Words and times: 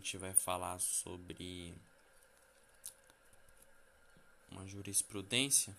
gente 0.00 0.16
vai 0.16 0.32
falar 0.32 0.78
sobre 0.78 1.74
uma 4.50 4.66
jurisprudência 4.66 5.76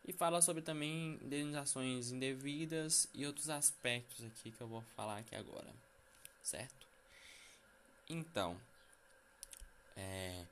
E 0.05 0.11
fala 0.11 0.41
sobre 0.41 0.61
também 0.61 1.17
indenizações 1.23 2.11
indevidas 2.11 3.07
e 3.13 3.25
outros 3.25 3.49
aspectos 3.49 4.25
aqui 4.25 4.51
que 4.51 4.59
eu 4.59 4.67
vou 4.67 4.81
falar 4.97 5.19
aqui 5.19 5.33
agora, 5.33 5.73
certo? 6.41 6.82
Então, 8.09 8.59
é, 9.95 10.45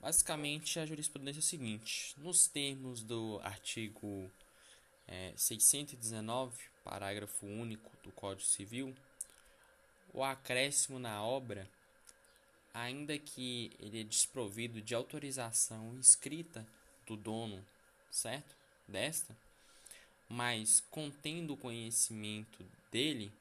basicamente 0.00 0.78
a 0.78 0.86
jurisprudência 0.86 1.38
é 1.38 1.40
o 1.40 1.42
seguinte: 1.42 2.14
nos 2.18 2.46
termos 2.46 3.02
do 3.02 3.40
artigo 3.42 4.30
é, 5.06 5.32
619, 5.36 6.56
parágrafo 6.84 7.46
único 7.46 7.90
do 8.02 8.12
Código 8.12 8.46
Civil, 8.46 8.94
o 10.12 10.22
acréscimo 10.22 10.98
na 10.98 11.22
obra, 11.22 11.68
ainda 12.74 13.18
que 13.18 13.70
ele 13.78 14.00
é 14.00 14.04
desprovido 14.04 14.80
de 14.80 14.94
autorização 14.94 15.98
escrita 15.98 16.66
do 17.06 17.16
dono, 17.16 17.64
certo? 18.10 18.54
Desta, 18.86 19.36
mas 20.28 20.80
contendo 20.90 21.54
o 21.54 21.56
conhecimento 21.56 22.64
dele, 22.90 23.32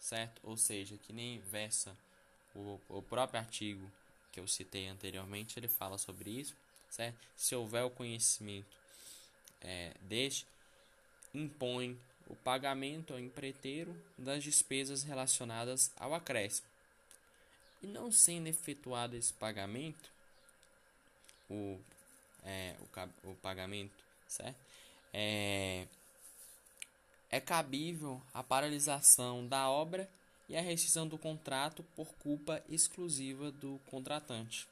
certo? 0.00 0.40
Ou 0.42 0.56
seja, 0.56 0.96
que 0.96 1.12
nem 1.12 1.40
versa 1.40 1.96
o, 2.58 2.80
o 2.88 3.02
próprio 3.02 3.40
artigo 3.40 3.90
que 4.32 4.40
eu 4.40 4.48
citei 4.48 4.88
anteriormente, 4.88 5.58
ele 5.58 5.68
fala 5.68 5.96
sobre 5.96 6.30
isso, 6.30 6.54
certo? 6.90 7.18
Se 7.36 7.54
houver 7.54 7.84
o 7.84 7.90
conhecimento 7.90 8.76
é, 9.60 9.94
deste, 10.02 10.46
impõe 11.32 11.98
o 12.26 12.36
pagamento 12.36 13.12
ao 13.12 13.20
empreiteiro 13.20 13.94
das 14.16 14.42
despesas 14.42 15.02
relacionadas 15.02 15.92
ao 15.96 16.14
acréscimo. 16.14 16.66
E 17.82 17.86
não 17.86 18.10
sendo 18.10 18.48
efetuado 18.48 19.16
esse 19.16 19.32
pagamento, 19.32 20.10
o, 21.48 21.78
é, 22.44 22.74
o, 23.24 23.30
o 23.30 23.34
pagamento, 23.36 23.94
certo? 24.26 24.58
É, 25.12 25.86
é 27.30 27.40
cabível 27.40 28.20
a 28.34 28.42
paralisação 28.42 29.46
da 29.46 29.70
obra 29.70 30.08
e 30.48 30.56
a 30.56 30.60
rescisão 30.60 31.06
do 31.06 31.18
contrato 31.18 31.82
por 31.94 32.08
culpa 32.14 32.62
exclusiva 32.68 33.52
do 33.52 33.78
contratante. 33.90 34.66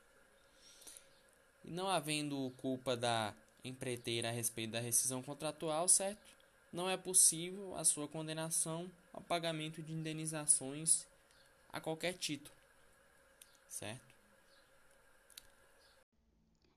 E 1.65 1.71
não 1.71 1.89
havendo 1.89 2.51
culpa 2.59 2.97
da 2.97 3.35
empreiteira 3.63 4.29
a 4.29 4.33
respeito 4.33 4.73
da 4.73 4.81
rescisão 4.81 5.23
contratual, 5.23 5.89
certo? 5.89 6.21
Não 6.73 6.89
é 6.89 6.97
possível 6.97 7.77
a 7.77 7.85
sua 7.85 8.09
condenação 8.09 8.91
ao 9.13 9.21
pagamento 9.21 9.83
de 9.83 9.93
indenizações 9.93 11.07
a 11.73 11.81
qualquer 11.81 12.15
título, 12.15 12.55
certo? 13.69 14.07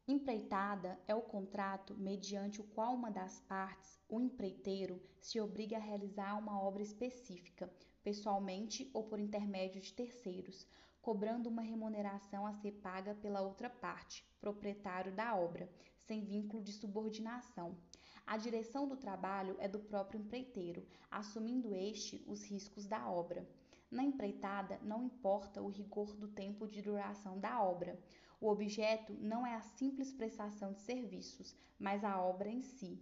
Empreitada 0.07 0.99
é 1.07 1.13
o 1.13 1.21
contrato 1.21 1.93
mediante 1.95 2.59
o 2.59 2.63
qual 2.63 2.95
uma 2.95 3.11
das 3.11 3.39
partes, 3.41 3.99
o 4.09 4.19
empreiteiro, 4.19 4.99
se 5.21 5.39
obriga 5.39 5.77
a 5.77 5.79
realizar 5.79 6.35
uma 6.35 6.59
obra 6.59 6.81
específica, 6.81 7.71
pessoalmente 8.09 8.89
ou 8.91 9.03
por 9.03 9.19
intermédio 9.19 9.79
de 9.79 9.93
terceiros, 9.93 10.65
cobrando 10.99 11.47
uma 11.47 11.61
remuneração 11.61 12.43
a 12.47 12.53
ser 12.53 12.71
paga 12.71 13.13
pela 13.13 13.39
outra 13.39 13.69
parte, 13.69 14.25
proprietário 14.41 15.11
da 15.11 15.35
obra, 15.35 15.69
sem 16.07 16.25
vínculo 16.25 16.63
de 16.63 16.73
subordinação. 16.73 17.77
A 18.25 18.35
direção 18.35 18.87
do 18.87 18.97
trabalho 18.97 19.55
é 19.59 19.67
do 19.67 19.77
próprio 19.77 20.19
empreiteiro, 20.19 20.83
assumindo 21.11 21.75
este 21.75 22.23
os 22.25 22.43
riscos 22.43 22.87
da 22.87 23.07
obra. 23.07 23.47
Na 23.91 24.03
empreitada, 24.03 24.79
não 24.81 25.03
importa 25.03 25.61
o 25.61 25.69
rigor 25.69 26.15
do 26.15 26.29
tempo 26.29 26.67
de 26.67 26.81
duração 26.81 27.39
da 27.39 27.61
obra. 27.61 27.99
O 28.41 28.47
objeto 28.47 29.13
não 29.21 29.45
é 29.45 29.53
a 29.53 29.61
simples 29.61 30.11
prestação 30.11 30.73
de 30.73 30.81
serviços, 30.81 31.55
mas 31.77 32.03
a 32.03 32.19
obra 32.19 32.49
em 32.49 32.63
si. 32.63 32.99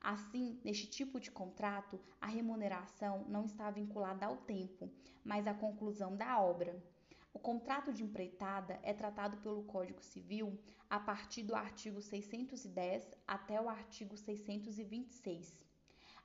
Assim, 0.00 0.60
neste 0.64 0.86
tipo 0.86 1.18
de 1.18 1.30
contrato, 1.30 2.00
a 2.20 2.26
remuneração 2.26 3.24
não 3.28 3.44
está 3.44 3.70
vinculada 3.70 4.26
ao 4.26 4.36
tempo, 4.36 4.90
mas 5.24 5.46
à 5.46 5.54
conclusão 5.54 6.16
da 6.16 6.40
obra. 6.40 6.80
O 7.32 7.38
contrato 7.38 7.92
de 7.92 8.02
empreitada 8.02 8.80
é 8.82 8.92
tratado 8.92 9.36
pelo 9.38 9.64
Código 9.64 10.02
Civil 10.02 10.58
a 10.88 10.98
partir 10.98 11.42
do 11.42 11.54
artigo 11.54 12.00
610 12.00 13.14
até 13.26 13.60
o 13.60 13.68
artigo 13.68 14.16
626. 14.16 15.68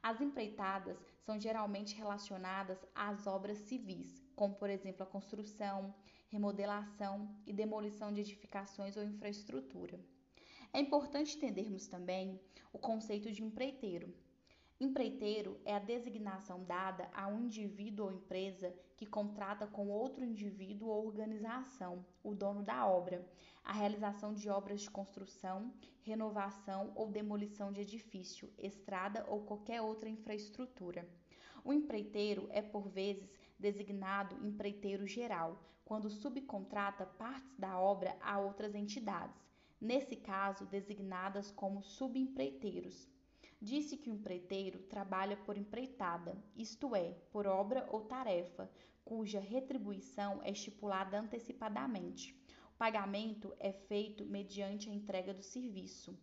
As 0.02 0.20
empreitadas 0.22 0.98
são 1.22 1.40
geralmente 1.40 1.96
relacionadas 1.96 2.78
às 2.94 3.26
obras 3.26 3.58
civis, 3.60 4.22
como 4.36 4.56
por 4.56 4.70
exemplo 4.70 5.04
a 5.04 5.06
construção, 5.06 5.94
remodelação 6.30 7.30
e 7.46 7.54
demolição 7.54 8.12
de 8.12 8.22
edificações 8.22 8.98
ou 8.98 9.04
infraestrutura. 9.04 10.00
É 10.76 10.80
importante 10.80 11.38
entendermos 11.38 11.86
também 11.86 12.42
o 12.74 12.80
conceito 12.80 13.32
de 13.32 13.44
empreiteiro. 13.44 14.12
Empreiteiro 14.80 15.62
é 15.64 15.76
a 15.76 15.80
designação 15.80 16.64
dada 16.64 17.08
a 17.14 17.28
um 17.28 17.42
indivíduo 17.42 18.08
ou 18.08 18.12
empresa 18.12 18.74
que 18.98 19.06
contrata 19.06 19.68
com 19.68 19.90
outro 19.90 20.26
indivíduo 20.26 20.90
ou 20.90 21.06
organização, 21.06 22.04
o 22.24 22.34
dono 22.34 22.64
da 22.64 22.88
obra, 22.88 23.24
a 23.64 23.72
realização 23.72 24.34
de 24.34 24.50
obras 24.50 24.82
de 24.82 24.90
construção, 24.90 25.72
renovação 26.02 26.92
ou 26.96 27.08
demolição 27.08 27.72
de 27.72 27.82
edifício, 27.82 28.52
estrada 28.58 29.24
ou 29.28 29.42
qualquer 29.42 29.80
outra 29.80 30.10
infraestrutura. 30.10 31.08
O 31.64 31.72
empreiteiro 31.72 32.48
é, 32.50 32.64
por 32.64 32.90
vezes, 32.90 33.32
designado 33.60 34.44
empreiteiro 34.44 35.06
geral, 35.06 35.64
quando 35.86 36.10
subcontrata 36.10 37.06
partes 37.06 37.56
da 37.60 37.80
obra 37.80 38.18
a 38.20 38.40
outras 38.40 38.74
entidades, 38.74 39.53
nesse 39.84 40.16
caso 40.16 40.66
designadas 40.66 41.52
como 41.52 41.84
subempreiteiros. 41.84 43.06
Disse 43.62 43.98
que 43.98 44.10
o 44.10 44.14
empreiteiro 44.14 44.80
trabalha 44.84 45.36
por 45.36 45.58
empreitada, 45.58 46.42
isto 46.56 46.96
é, 46.96 47.12
por 47.32 47.46
obra 47.46 47.86
ou 47.92 48.02
tarefa, 48.02 48.72
cuja 49.04 49.42
retribuição 49.42 50.42
é 50.42 50.52
estipulada 50.52 51.20
antecipadamente. 51.20 52.34
O 52.74 52.78
pagamento 52.78 53.54
é 53.60 53.74
feito 53.74 54.26
mediante 54.26 54.90
a 54.90 54.94
entrega 54.94 55.34
do 55.34 55.44
serviço. 55.44 56.18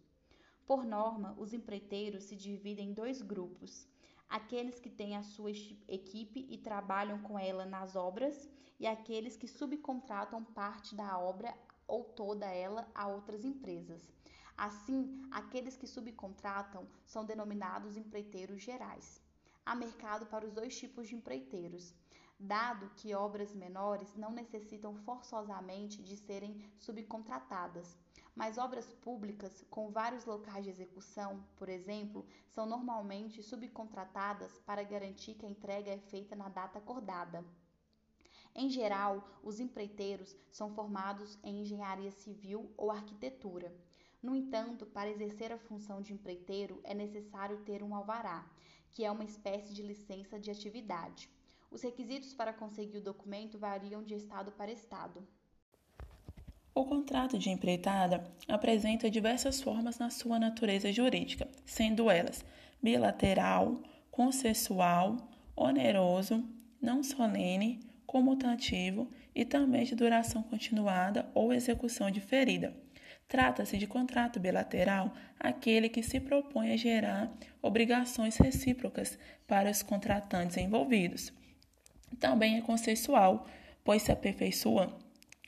Por 0.66 0.84
norma, 0.84 1.34
os 1.38 1.52
empreiteiros 1.52 2.24
se 2.24 2.36
dividem 2.36 2.90
em 2.90 2.94
dois 2.94 3.20
grupos: 3.20 3.86
aqueles 4.28 4.80
que 4.80 4.88
têm 4.88 5.16
a 5.16 5.22
sua 5.22 5.50
equipe 5.86 6.46
e 6.48 6.56
trabalham 6.56 7.20
com 7.22 7.38
ela 7.38 7.66
nas 7.66 7.94
obras, 7.94 8.48
e 8.78 8.86
aqueles 8.86 9.36
que 9.36 9.46
subcontratam 9.46 10.42
parte 10.44 10.94
da 10.94 11.18
obra 11.18 11.54
ou 11.90 12.04
toda 12.04 12.46
ela 12.46 12.88
a 12.94 13.08
outras 13.08 13.44
empresas. 13.44 14.08
Assim, 14.56 15.20
aqueles 15.31 15.76
que 15.76 15.87
subcontratam 15.87 16.87
são 17.04 17.25
denominados 17.25 17.96
empreiteiros 17.96 18.62
gerais. 18.62 19.20
Há 19.66 19.75
mercado 19.75 20.26
para 20.26 20.46
os 20.46 20.52
dois 20.52 20.78
tipos 20.78 21.08
de 21.08 21.16
empreiteiros, 21.16 21.94
dado 22.38 22.90
que 22.96 23.14
obras 23.14 23.54
menores 23.54 24.14
não 24.14 24.31
necessitam 24.31 24.94
forçosamente 24.94 26.02
de 26.02 26.16
serem 26.16 26.62
subcontratadas, 26.78 27.98
mas 28.34 28.56
obras 28.56 28.93
públicas 28.93 29.64
com 29.69 29.90
vários 29.90 30.25
locais 30.25 30.64
de 30.64 30.70
execução, 30.70 31.44
por 31.56 31.69
exemplo, 31.69 32.26
são 32.48 32.64
normalmente 32.66 33.43
subcontratadas 33.43 34.58
para 34.60 34.82
garantir 34.82 35.34
que 35.34 35.44
a 35.44 35.50
entrega 35.50 35.90
é 35.90 35.98
feita 35.98 36.36
na 36.36 36.48
data 36.48 36.78
acordada. 36.78 37.44
Em 38.55 38.69
geral, 38.69 39.26
os 39.43 39.61
empreiteiros 39.61 40.37
são 40.50 40.70
formados 40.70 41.38
em 41.43 41.61
engenharia 41.61 42.11
civil 42.11 42.70
ou 42.76 42.91
arquitetura. 42.91 43.73
No 44.23 44.35
entanto, 44.35 44.85
para 44.85 45.11
exercer 45.11 45.52
a 45.52 45.58
função 45.58 46.02
de 46.02 46.12
empreiteiro 46.12 46.81
é 46.85 46.93
necessário 46.93 47.58
ter 47.64 47.82
um 47.82 47.94
alvará, 47.94 48.44
que 48.91 49.05
é 49.05 49.11
uma 49.11 49.25
espécie 49.25 49.73
de 49.73 49.82
licença 49.82 50.38
de 50.38 50.50
atividade. 50.50 51.31
Os 51.70 51.82
requisitos 51.82 52.35
para 52.35 52.52
conseguir 52.52 52.99
o 52.99 53.02
documento 53.02 53.58
variam 53.58 54.02
de 54.02 54.14
estado 54.14 54.50
para 54.53 54.73
estado. 54.73 55.26
O 56.75 56.85
contrato 56.85 57.38
de 57.38 57.50
empreitada 57.50 58.32
apresenta 58.49 59.11
diversas 59.11 59.61
formas 59.61 59.99
na 59.99 60.11
sua 60.11 60.38
natureza 60.38 60.93
jurídica, 60.93 61.49
sendo 61.64 62.11
elas 62.11 62.44
bilateral, 62.82 63.81
consensual, 64.11 65.17
oneroso, 65.55 66.44
não 66.81 67.03
solene, 67.03 67.81
comutativo 68.10 69.08
e 69.32 69.44
também 69.44 69.84
de 69.84 69.94
duração 69.94 70.42
continuada 70.42 71.30
ou 71.32 71.52
execução 71.52 72.10
diferida. 72.10 72.74
Trata-se 73.28 73.78
de 73.78 73.86
contrato 73.86 74.40
bilateral, 74.40 75.14
aquele 75.38 75.88
que 75.88 76.02
se 76.02 76.18
propõe 76.18 76.72
a 76.72 76.76
gerar 76.76 77.32
obrigações 77.62 78.36
recíprocas 78.36 79.16
para 79.46 79.70
os 79.70 79.80
contratantes 79.84 80.56
envolvidos. 80.56 81.32
Também 82.18 82.56
é 82.56 82.62
consensual, 82.62 83.46
pois 83.84 84.02
se 84.02 84.10
aperfeiçoa 84.10 84.98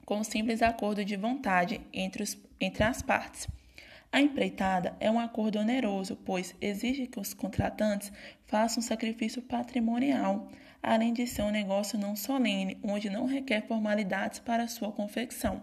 com 0.07 0.19
um 0.19 0.25
simples 0.25 0.63
acordo 0.63 1.05
de 1.05 1.17
vontade 1.17 1.81
entre, 1.93 2.23
os, 2.23 2.39
entre 2.61 2.85
as 2.85 3.03
partes. 3.03 3.49
A 4.13 4.21
empreitada 4.21 4.97
é 5.01 5.11
um 5.11 5.19
acordo 5.19 5.59
oneroso, 5.59 6.15
pois 6.15 6.55
exige 6.61 7.09
que 7.09 7.19
os 7.19 7.35
contratantes 7.35 8.13
façam 8.47 8.79
um 8.79 8.87
sacrifício 8.87 9.43
patrimonial 9.43 10.49
além 10.83 11.13
de 11.13 11.27
ser 11.27 11.43
um 11.43 11.51
negócio 11.51 11.99
não 11.99 12.17
solene, 12.17 12.79
onde 12.83 13.09
não 13.09 13.25
requer 13.25 13.67
formalidades 13.67 14.41
para 14.41 14.67
sua 14.67 14.91
confecção. 14.91 15.63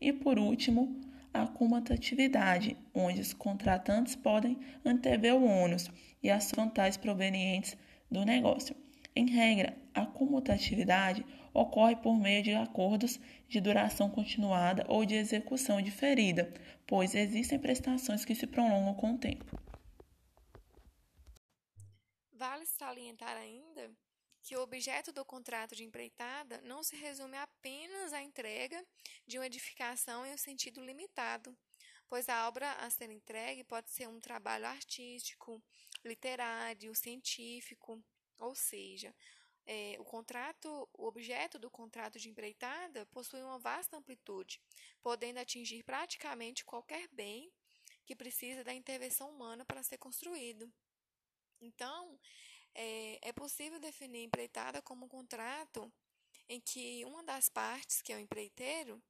E 0.00 0.12
por 0.12 0.38
último, 0.38 0.98
a 1.32 1.46
comutatividade, 1.46 2.76
onde 2.92 3.20
os 3.20 3.32
contratantes 3.32 4.16
podem 4.16 4.58
antever 4.84 5.34
o 5.34 5.44
ônus 5.44 5.88
e 6.22 6.28
as 6.28 6.50
vantagens 6.50 6.96
provenientes 6.96 7.76
do 8.10 8.24
negócio. 8.24 8.74
Em 9.14 9.28
regra, 9.28 9.76
a 9.94 10.06
comutatividade 10.06 11.24
ocorre 11.52 11.96
por 11.96 12.16
meio 12.16 12.42
de 12.42 12.54
acordos 12.54 13.20
de 13.48 13.60
duração 13.60 14.08
continuada 14.08 14.84
ou 14.88 15.04
de 15.04 15.14
execução 15.14 15.80
diferida, 15.80 16.52
pois 16.86 17.14
existem 17.14 17.58
prestações 17.58 18.24
que 18.24 18.34
se 18.34 18.46
prolongam 18.46 18.94
com 18.94 19.14
o 19.14 19.18
tempo. 19.18 19.44
Vale 22.32 22.64
salientar 22.64 23.36
ainda 23.36 23.90
que 24.50 24.56
o 24.56 24.62
objeto 24.62 25.12
do 25.12 25.24
contrato 25.24 25.76
de 25.76 25.84
empreitada 25.84 26.60
não 26.62 26.82
se 26.82 26.96
resume 26.96 27.36
apenas 27.36 28.12
à 28.12 28.20
entrega 28.20 28.84
de 29.24 29.38
uma 29.38 29.46
edificação 29.46 30.26
em 30.26 30.34
um 30.34 30.36
sentido 30.36 30.84
limitado, 30.84 31.56
pois 32.08 32.28
a 32.28 32.48
obra 32.48 32.68
a 32.72 32.90
ser 32.90 33.12
entregue 33.12 33.62
pode 33.62 33.92
ser 33.92 34.08
um 34.08 34.18
trabalho 34.18 34.66
artístico, 34.66 35.62
literário, 36.04 36.92
científico, 36.96 38.02
ou 38.40 38.56
seja, 38.56 39.14
é, 39.64 39.94
o 40.00 40.04
contrato, 40.04 40.88
o 40.94 41.06
objeto 41.06 41.56
do 41.56 41.70
contrato 41.70 42.18
de 42.18 42.28
empreitada 42.28 43.06
possui 43.06 43.40
uma 43.44 43.60
vasta 43.60 43.96
amplitude, 43.98 44.60
podendo 45.00 45.38
atingir 45.38 45.84
praticamente 45.84 46.64
qualquer 46.64 47.06
bem 47.12 47.52
que 48.04 48.16
precisa 48.16 48.64
da 48.64 48.74
intervenção 48.74 49.30
humana 49.30 49.64
para 49.64 49.84
ser 49.84 49.98
construído. 49.98 50.68
Então, 51.60 52.18
é, 52.74 53.18
é 53.28 53.32
possível 53.32 53.78
definir 53.78 54.24
empreitada 54.24 54.80
como 54.82 55.06
um 55.06 55.08
contrato 55.08 55.92
em 56.48 56.60
que 56.60 57.04
uma 57.04 57.22
das 57.22 57.48
partes, 57.48 58.02
que 58.02 58.12
é 58.12 58.16
o 58.16 58.20
empreiteiro, 58.20 59.02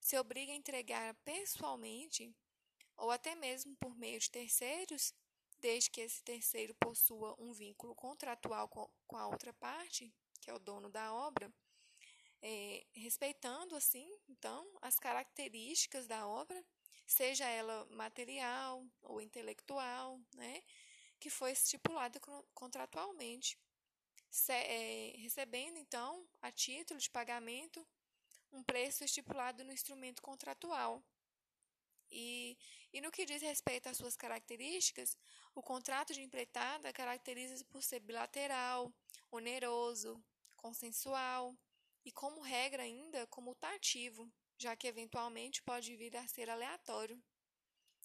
se 0.00 0.18
obriga 0.18 0.52
a 0.52 0.56
entregar 0.56 1.14
pessoalmente 1.24 2.34
ou 2.96 3.10
até 3.10 3.34
mesmo 3.34 3.76
por 3.76 3.96
meio 3.96 4.18
de 4.18 4.30
terceiros, 4.30 5.14
desde 5.58 5.90
que 5.90 6.00
esse 6.00 6.22
terceiro 6.22 6.74
possua 6.74 7.34
um 7.38 7.52
vínculo 7.52 7.94
contratual 7.94 8.68
com 8.68 9.16
a 9.16 9.26
outra 9.26 9.52
parte, 9.54 10.12
que 10.40 10.50
é 10.50 10.54
o 10.54 10.58
dono 10.58 10.88
da 10.88 11.12
obra, 11.14 11.52
é, 12.40 12.84
respeitando 12.92 13.74
assim, 13.74 14.08
então, 14.28 14.68
as 14.80 14.98
características 14.98 16.06
da 16.06 16.26
obra, 16.26 16.64
seja 17.06 17.46
ela 17.46 17.86
material 17.90 18.84
ou 19.02 19.20
intelectual, 19.20 20.20
né? 20.34 20.62
Que 21.18 21.30
foi 21.30 21.52
estipulada 21.52 22.20
contratualmente, 22.54 23.58
é, 24.48 25.14
recebendo 25.16 25.78
então, 25.78 26.26
a 26.40 26.50
título 26.50 27.00
de 27.00 27.10
pagamento, 27.10 27.86
um 28.52 28.62
preço 28.62 29.04
estipulado 29.04 29.64
no 29.64 29.72
instrumento 29.72 30.22
contratual. 30.22 31.02
E, 32.10 32.56
e 32.92 33.00
no 33.00 33.10
que 33.10 33.26
diz 33.26 33.42
respeito 33.42 33.88
às 33.88 33.96
suas 33.96 34.16
características, 34.16 35.16
o 35.54 35.62
contrato 35.62 36.14
de 36.14 36.22
empreitada 36.22 36.92
caracteriza-se 36.92 37.64
por 37.64 37.82
ser 37.82 38.00
bilateral, 38.00 38.92
oneroso, 39.30 40.22
consensual 40.56 41.56
e, 42.04 42.12
como 42.12 42.40
regra 42.40 42.82
ainda, 42.82 43.26
comutativo, 43.26 44.30
já 44.56 44.74
que 44.74 44.86
eventualmente 44.86 45.62
pode 45.62 45.94
vir 45.96 46.16
a 46.16 46.26
ser 46.26 46.48
aleatório. 46.48 47.22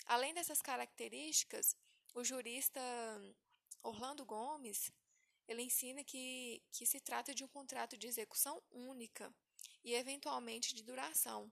Além 0.06 0.34
dessas 0.34 0.62
características, 0.62 1.78
o 2.14 2.24
jurista 2.24 2.80
Orlando 3.82 4.26
Gomes, 4.26 4.92
ele 5.48 5.62
ensina 5.62 6.04
que, 6.04 6.62
que 6.72 6.86
se 6.86 7.00
trata 7.00 7.34
de 7.34 7.44
um 7.44 7.48
contrato 7.48 7.98
de 7.98 8.08
execução 8.08 8.62
única 8.72 9.34
e 9.84 9.94
eventualmente 9.94 10.74
de 10.74 10.84
duração. 10.84 11.52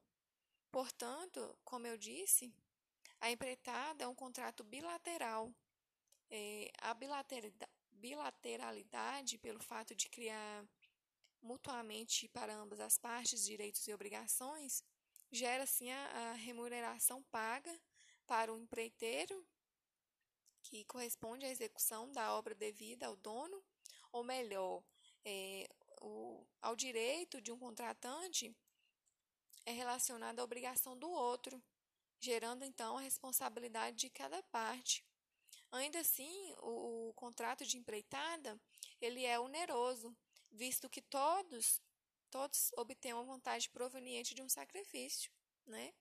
Portanto, 0.72 1.58
como 1.64 1.88
eu 1.88 1.98
disse, 1.98 2.54
a 3.20 3.30
empreitada 3.30 4.04
é 4.04 4.08
um 4.08 4.16
contrato 4.16 4.64
bilateral. 4.64 5.54
É, 6.30 6.72
a 6.78 6.96
bilateralidade, 7.92 9.38
pelo 9.38 9.62
fato 9.62 9.94
de 9.94 10.08
criar 10.08 10.66
mutuamente 11.42 12.30
para 12.30 12.56
ambas 12.56 12.80
as 12.80 12.98
partes 12.98 13.44
direitos 13.44 13.86
e 13.88 13.94
obrigações, 13.94 14.82
gera 15.30 15.64
assim 15.64 15.92
a, 15.92 16.32
a 16.32 16.34
remuneração 16.34 17.22
paga 17.24 17.78
para 18.26 18.54
o 18.54 18.58
empreiteiro 18.58 19.46
que 20.64 20.86
corresponde 20.86 21.46
à 21.46 21.50
execução 21.50 22.12
da 22.12 22.36
obra 22.36 22.56
devida 22.56 23.08
ao 23.08 23.16
dono, 23.16 23.64
ou 24.12 24.24
melhor, 24.24 24.84
é, 25.24 25.68
o, 26.02 26.46
ao 26.62 26.76
direito 26.76 27.42
de 27.42 27.52
um 27.52 27.58
contratante 27.58 28.56
é 29.66 29.72
relacionado 29.72 30.40
à 30.40 30.44
obrigação 30.44 30.98
do 30.98 31.10
outro, 31.10 31.62
gerando 32.20 32.64
então 32.64 32.98
a 32.98 33.02
responsabilidade 33.02 33.98
de 33.98 34.10
cada 34.10 34.42
parte. 34.44 35.06
Ainda 35.72 36.00
assim, 36.00 36.54
o, 36.60 37.10
o 37.10 37.14
contrato 37.14 37.66
de 37.66 37.78
empreitada 37.78 38.60
ele 39.00 39.26
é 39.26 39.40
oneroso, 39.40 40.16
visto 40.52 40.90
que 40.90 41.02
todos 41.02 41.82
todos 42.32 42.72
obtêm 42.78 43.14
uma 43.14 43.26
vantagem 43.26 43.70
proveniente 43.72 44.34
de 44.34 44.42
um 44.42 44.48
sacrifício, 44.48 45.30
né? 45.66 45.94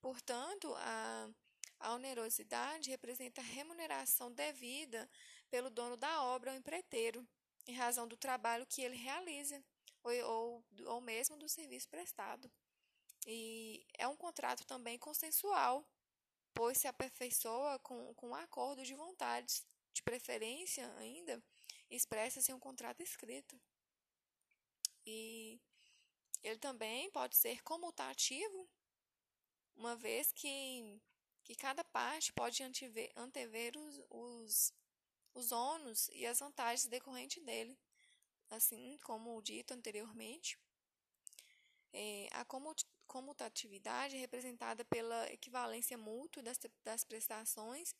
Portanto, 0.00 0.74
a 0.76 1.30
a 1.78 1.92
onerosidade 1.94 2.90
representa 2.90 3.40
a 3.40 3.44
remuneração 3.44 4.32
devida 4.32 5.08
pelo 5.50 5.70
dono 5.70 5.96
da 5.96 6.22
obra 6.22 6.50
ao 6.50 6.56
empreiteiro, 6.56 7.26
em 7.66 7.74
razão 7.74 8.06
do 8.06 8.16
trabalho 8.16 8.66
que 8.66 8.82
ele 8.82 8.96
realiza, 8.96 9.62
ou, 10.02 10.12
ou, 10.24 10.64
ou 10.86 11.00
mesmo 11.00 11.36
do 11.36 11.48
serviço 11.48 11.88
prestado. 11.88 12.50
E 13.26 13.84
é 13.98 14.06
um 14.06 14.16
contrato 14.16 14.64
também 14.64 14.98
consensual, 14.98 15.84
pois 16.54 16.78
se 16.78 16.86
aperfeiçoa 16.86 17.78
com, 17.80 18.14
com 18.14 18.28
um 18.28 18.34
acordo 18.34 18.84
de 18.84 18.94
vontades, 18.94 19.66
de 19.92 20.02
preferência 20.02 20.90
ainda, 20.96 21.42
expressa-se 21.90 22.52
um 22.52 22.60
contrato 22.60 23.02
escrito. 23.02 23.60
E 25.04 25.60
ele 26.42 26.58
também 26.58 27.10
pode 27.10 27.36
ser 27.36 27.62
comutativo, 27.62 28.68
uma 29.74 29.96
vez 29.96 30.32
que 30.32 31.00
que 31.46 31.54
cada 31.54 31.84
parte 31.84 32.32
pode 32.32 32.60
antever, 32.64 33.12
antever 33.14 33.76
os, 33.76 34.02
os, 34.10 34.72
os 35.32 35.52
ônus 35.52 36.08
e 36.12 36.26
as 36.26 36.40
vantagens 36.40 36.88
decorrentes 36.88 37.40
dele, 37.44 37.78
assim 38.50 38.98
como 39.04 39.40
dito 39.40 39.72
anteriormente. 39.72 40.58
É, 41.92 42.28
a 42.32 42.44
comutatividade 43.06 44.16
é 44.16 44.18
representada 44.18 44.84
pela 44.86 45.32
equivalência 45.32 45.96
mútua 45.96 46.42
das, 46.42 46.58
das 46.82 47.04
prestações 47.04 47.94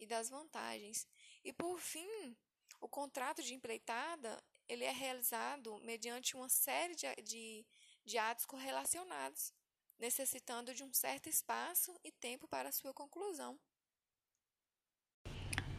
e 0.00 0.04
das 0.04 0.28
vantagens. 0.28 1.06
E, 1.44 1.52
por 1.52 1.78
fim, 1.78 2.36
o 2.80 2.88
contrato 2.88 3.44
de 3.44 3.54
empreitada 3.54 4.42
ele 4.68 4.82
é 4.82 4.90
realizado 4.90 5.78
mediante 5.84 6.34
uma 6.34 6.48
série 6.48 6.96
de, 6.96 7.06
de, 7.22 7.66
de 8.04 8.18
atos 8.18 8.44
correlacionados 8.44 9.52
necessitando 9.98 10.72
de 10.72 10.84
um 10.84 10.92
certo 10.92 11.28
espaço 11.28 11.94
e 12.04 12.10
tempo 12.10 12.46
para 12.48 12.72
sua 12.72 12.92
conclusão. 12.92 13.56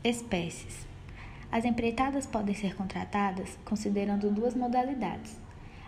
Espécies. 0.03 0.87
As 1.51 1.65
empreitadas 1.65 2.27
podem 2.27 2.53
ser 2.53 2.75
contratadas 2.75 3.57
considerando 3.65 4.29
duas 4.29 4.53
modalidades: 4.53 5.35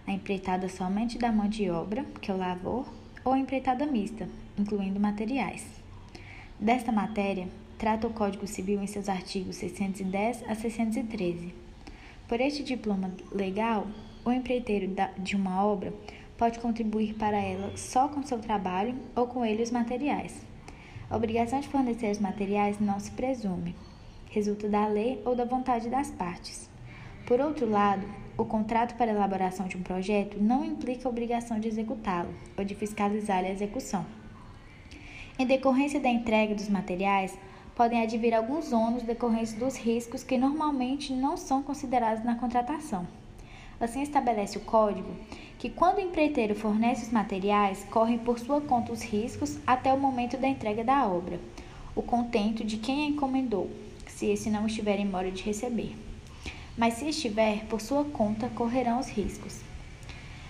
a 0.08 0.12
empreitada 0.12 0.68
somente 0.68 1.18
da 1.18 1.32
mão 1.32 1.48
de 1.48 1.70
obra, 1.70 2.04
que 2.22 2.32
é 2.32 2.34
o 2.34 2.38
lavor, 2.38 2.92
ou 3.24 3.34
a 3.34 3.40
empreitada 3.40 3.86
mista, 3.86 4.28
incluindo 4.58 5.00
materiais. 5.00 5.66
Desta 6.60 6.92
matéria, 6.92 7.48
trata 7.78 8.08
o 8.08 8.14
Código 8.14 8.48
Civil 8.48 8.82
em 8.82 8.88
seus 8.88 9.10
artigos 9.10 9.56
610 9.58 10.44
a 10.50 10.56
613. 10.56 11.54
Por 12.28 12.40
este 12.40 12.64
diploma 12.64 13.14
legal, 13.32 13.88
o 14.24 14.32
empreiteiro 14.32 14.94
de 15.18 15.36
uma 15.36 15.64
obra 15.66 15.94
pode 16.42 16.58
contribuir 16.58 17.14
para 17.14 17.38
ela 17.38 17.72
só 17.78 18.08
com 18.08 18.24
seu 18.24 18.40
trabalho 18.40 18.96
ou 19.16 19.28
com 19.28 19.46
ele 19.46 19.62
os 19.62 19.70
materiais. 19.70 20.44
A 21.08 21.16
obrigação 21.16 21.60
de 21.60 21.68
fornecer 21.68 22.10
os 22.10 22.18
materiais 22.18 22.80
não 22.80 23.00
se 23.00 23.12
presume, 23.12 23.76
resulta 24.32 24.68
da 24.68 24.88
lei 24.88 25.22
ou 25.24 25.36
da 25.36 25.46
vontade 25.46 25.88
das 25.88 26.10
partes. 26.10 26.68
Por 27.28 27.40
outro 27.40 27.70
lado, 27.70 28.08
o 28.36 28.44
contrato 28.44 28.96
para 28.96 29.12
elaboração 29.12 29.68
de 29.68 29.78
um 29.78 29.84
projeto 29.84 30.42
não 30.42 30.66
implica 30.66 31.08
a 31.08 31.12
obrigação 31.12 31.60
de 31.60 31.68
executá-lo 31.68 32.34
ou 32.58 32.66
de 32.66 32.74
fiscalizar 32.74 33.46
a 33.46 33.52
execução. 33.52 34.04
Em 35.38 35.46
decorrência 35.46 36.00
da 36.00 36.10
entrega 36.10 36.56
dos 36.56 36.70
materiais, 36.70 37.38
podem 37.76 38.02
advir 38.02 38.34
alguns 38.34 38.74
ônus 38.74 39.04
decorrentes 39.04 39.54
dos 39.54 39.78
riscos 39.78 40.24
que 40.24 40.40
normalmente 40.40 41.14
não 41.14 41.38
são 41.38 41.62
considerados 41.62 42.24
na 42.24 42.34
contratação. 42.34 43.06
Assim 43.80 44.02
estabelece 44.02 44.58
o 44.60 44.62
código 44.62 45.16
que 45.62 45.70
quando 45.70 45.98
o 45.98 46.02
empreiteiro 46.02 46.56
fornece 46.56 47.06
os 47.06 47.12
materiais, 47.12 47.86
correm 47.92 48.18
por 48.18 48.40
sua 48.40 48.60
conta 48.60 48.92
os 48.92 49.04
riscos 49.04 49.60
até 49.68 49.94
o 49.94 50.00
momento 50.00 50.36
da 50.36 50.48
entrega 50.48 50.84
da 50.84 51.06
obra, 51.06 51.40
o 51.96 52.02
contento 52.02 52.64
de 52.64 52.78
quem 52.78 53.04
a 53.04 53.08
encomendou, 53.10 53.70
se 54.08 54.26
esse 54.26 54.50
não 54.50 54.66
estiver 54.66 54.98
em 54.98 55.06
mora 55.06 55.30
de 55.30 55.44
receber. 55.44 55.96
Mas 56.76 56.96
se 56.96 57.08
estiver, 57.08 57.64
por 57.66 57.80
sua 57.80 58.04
conta 58.04 58.50
correrão 58.56 59.00
os 59.00 59.08
riscos. 59.08 59.60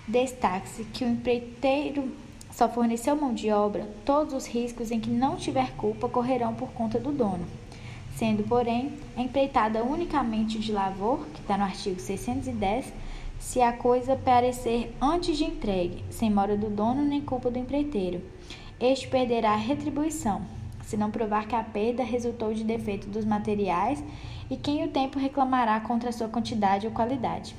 Destaque-se 0.08 0.84
que 0.84 1.04
o 1.04 1.08
empreiteiro 1.08 2.10
só 2.50 2.66
forneceu 2.66 3.14
mão 3.14 3.34
de 3.34 3.50
obra, 3.50 3.86
todos 4.06 4.32
os 4.32 4.46
riscos 4.46 4.90
em 4.90 4.98
que 4.98 5.10
não 5.10 5.36
tiver 5.36 5.72
culpa 5.72 6.08
correrão 6.08 6.54
por 6.54 6.70
conta 6.72 6.98
do 6.98 7.12
dono 7.12 7.44
sendo, 8.16 8.44
porém, 8.44 8.92
empreitada 9.16 9.82
unicamente 9.82 10.58
de 10.58 10.70
lavor, 10.70 11.26
que 11.34 11.40
está 11.40 11.56
no 11.56 11.64
artigo 11.64 11.98
610, 11.98 12.92
se 13.42 13.60
a 13.60 13.72
coisa 13.72 14.14
parecer 14.14 14.96
antes 15.02 15.36
de 15.36 15.44
entregue, 15.44 16.04
sem 16.10 16.30
mora 16.30 16.56
do 16.56 16.70
dono 16.70 17.02
nem 17.02 17.20
culpa 17.20 17.50
do 17.50 17.58
empreiteiro. 17.58 18.22
Este 18.78 19.08
perderá 19.08 19.50
a 19.50 19.56
retribuição, 19.56 20.42
se 20.84 20.96
não 20.96 21.10
provar 21.10 21.48
que 21.48 21.56
a 21.56 21.62
perda 21.62 22.04
resultou 22.04 22.54
de 22.54 22.62
defeito 22.62 23.08
dos 23.08 23.24
materiais 23.24 24.02
e 24.48 24.56
quem 24.56 24.84
o 24.84 24.90
tempo 24.90 25.18
reclamará 25.18 25.80
contra 25.80 26.10
a 26.10 26.12
sua 26.12 26.28
quantidade 26.28 26.86
ou 26.86 26.92
qualidade. 26.92 27.56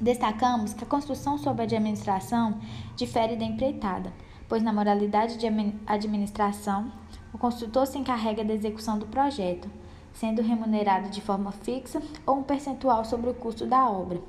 Destacamos 0.00 0.74
que 0.74 0.82
a 0.82 0.86
construção 0.86 1.38
sob 1.38 1.60
a 1.60 1.64
administração 1.64 2.58
difere 2.96 3.36
da 3.36 3.44
empreitada, 3.44 4.12
pois 4.48 4.64
na 4.64 4.72
moralidade 4.72 5.38
de 5.38 5.46
administração, 5.86 6.90
o 7.32 7.38
construtor 7.38 7.86
se 7.86 7.96
encarrega 7.96 8.44
da 8.44 8.52
execução 8.52 8.98
do 8.98 9.06
projeto, 9.06 9.70
sendo 10.12 10.42
remunerado 10.42 11.08
de 11.08 11.20
forma 11.20 11.52
fixa 11.52 12.02
ou 12.26 12.38
um 12.38 12.42
percentual 12.42 13.04
sobre 13.04 13.30
o 13.30 13.34
custo 13.34 13.64
da 13.64 13.88
obra. 13.88 14.20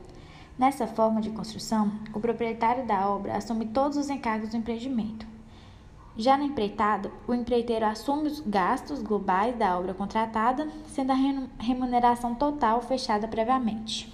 Nessa 0.60 0.86
forma 0.86 1.22
de 1.22 1.30
construção, 1.30 1.90
o 2.14 2.20
proprietário 2.20 2.86
da 2.86 3.08
obra 3.08 3.38
assume 3.38 3.68
todos 3.68 3.98
os 3.98 4.10
encargos 4.10 4.50
do 4.50 4.58
empreendimento. 4.58 5.26
Já 6.18 6.38
na 6.38 6.44
empreitada, 6.44 7.10
o 7.26 7.34
empreiteiro 7.34 7.86
assume 7.86 8.28
os 8.28 8.42
gastos 8.42 9.02
globais 9.02 9.58
da 9.58 9.80
obra 9.80 9.94
contratada, 9.94 10.70
sendo 10.88 11.14
a 11.14 11.64
remuneração 11.64 12.36
total 12.36 12.82
fechada 12.82 13.26
previamente. 13.26 14.14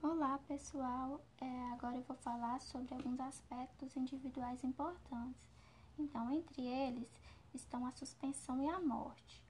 Olá, 0.00 0.38
pessoal! 0.46 1.20
É, 1.40 1.72
agora 1.72 1.96
eu 1.96 2.04
vou 2.06 2.16
falar 2.18 2.60
sobre 2.60 2.94
alguns 2.94 3.18
aspectos 3.18 3.96
individuais 3.96 4.62
importantes. 4.62 5.50
Então, 5.98 6.30
entre 6.30 6.62
eles 6.62 7.08
estão 7.52 7.84
a 7.84 7.90
suspensão 7.90 8.62
e 8.62 8.68
a 8.68 8.78
morte. 8.78 9.42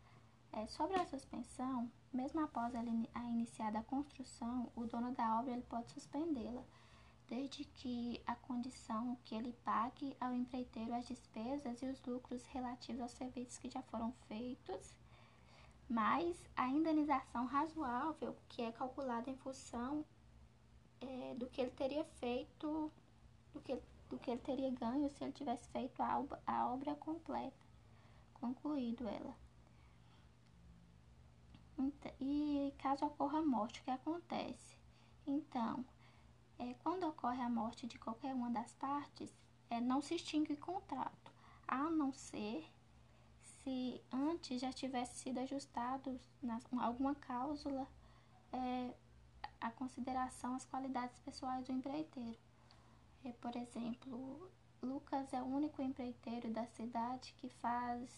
É, 0.53 0.67
sobre 0.67 0.97
a 0.97 1.07
suspensão, 1.07 1.91
mesmo 2.13 2.41
após 2.41 2.75
a, 2.75 2.83
iniciada 3.29 3.79
a 3.79 3.85
construção, 3.85 4.71
o 4.75 4.85
dono 4.85 5.13
da 5.13 5.39
obra 5.39 5.53
ele 5.53 5.63
pode 5.63 5.93
suspendê-la, 5.93 6.65
desde 7.29 7.65
que 7.65 8.21
a 8.27 8.35
condição 8.35 9.17
que 9.25 9.37
ele 9.37 9.53
pague 9.65 10.17
ao 10.21 10.35
empreiteiro 10.35 10.93
as 10.93 11.07
despesas 11.07 11.81
e 11.81 11.87
os 11.87 12.03
lucros 12.05 12.45
relativos 12.47 13.01
aos 13.01 13.13
serviços 13.13 13.59
que 13.59 13.71
já 13.71 13.81
foram 13.83 14.13
feitos, 14.27 14.93
mais 15.89 16.37
a 16.57 16.67
indenização 16.67 17.47
razoável, 17.47 18.37
que 18.49 18.63
é 18.63 18.73
calculada 18.73 19.31
em 19.31 19.37
função 19.37 20.05
é, 21.01 21.35
do 21.35 21.47
que 21.47 21.61
ele 21.61 21.71
teria 21.71 22.05
feito, 22.05 22.91
do 23.53 23.61
que, 23.61 23.81
do 24.09 24.19
que 24.19 24.33
ele 24.33 24.41
teria 24.41 24.71
ganho 24.71 25.09
se 25.11 25.23
ele 25.23 25.33
tivesse 25.33 25.69
feito 25.69 26.03
a, 26.03 26.21
a 26.45 26.67
obra 26.69 26.97
completa, 26.97 27.67
concluído 28.35 29.09
ela. 29.09 29.50
E 32.21 32.75
caso 32.79 33.07
ocorra 33.07 33.39
a 33.39 33.43
morte, 33.43 33.81
o 33.81 33.85
que 33.85 33.91
acontece? 33.91 34.77
Então, 35.27 35.85
é, 36.59 36.75
quando 36.83 37.07
ocorre 37.07 37.41
a 37.41 37.49
morte 37.49 37.87
de 37.87 37.99
qualquer 37.99 38.35
uma 38.35 38.51
das 38.51 38.73
partes, 38.75 39.33
é, 39.71 39.81
não 39.81 40.03
se 40.03 40.15
extingue 40.15 40.53
o 40.53 40.57
contrato, 40.59 41.33
a 41.67 41.89
não 41.89 42.13
ser 42.13 42.71
se 43.43 44.01
antes 44.13 44.61
já 44.61 44.73
tivesse 44.73 45.21
sido 45.21 45.39
ajustado 45.39 46.21
na, 46.43 46.61
alguma 46.81 47.15
cláusula 47.15 47.87
é, 48.53 48.95
a 49.61 49.71
consideração 49.71 50.55
as 50.55 50.65
qualidades 50.65 51.19
pessoais 51.21 51.67
do 51.67 51.73
empreiteiro. 51.73 52.39
É, 53.25 53.33
por 53.33 53.55
exemplo, 53.55 54.51
Lucas 54.83 55.33
é 55.33 55.43
o 55.43 55.47
único 55.47 55.83
empreiteiro 55.83 56.51
da 56.51 56.67
cidade 56.67 57.35
que 57.39 57.49
faz 57.49 58.11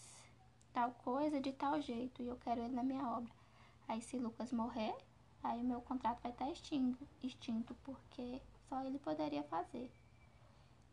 tal 0.73 0.91
coisa 0.91 1.39
de 1.39 1.51
tal 1.51 1.79
jeito 1.81 2.21
e 2.21 2.27
eu 2.27 2.37
quero 2.37 2.61
ele 2.61 2.73
na 2.73 2.83
minha 2.83 3.07
obra. 3.07 3.42
Aí 3.87 4.01
se 4.01 4.17
Lucas 4.17 4.51
morrer, 4.51 4.95
aí 5.43 5.59
o 5.61 5.63
meu 5.63 5.81
contrato 5.81 6.21
vai 6.21 6.31
estar 6.31 6.49
extinto, 6.49 7.07
extinto, 7.21 7.75
porque 7.83 8.41
só 8.69 8.83
ele 8.83 8.99
poderia 8.99 9.43
fazer. 9.43 9.91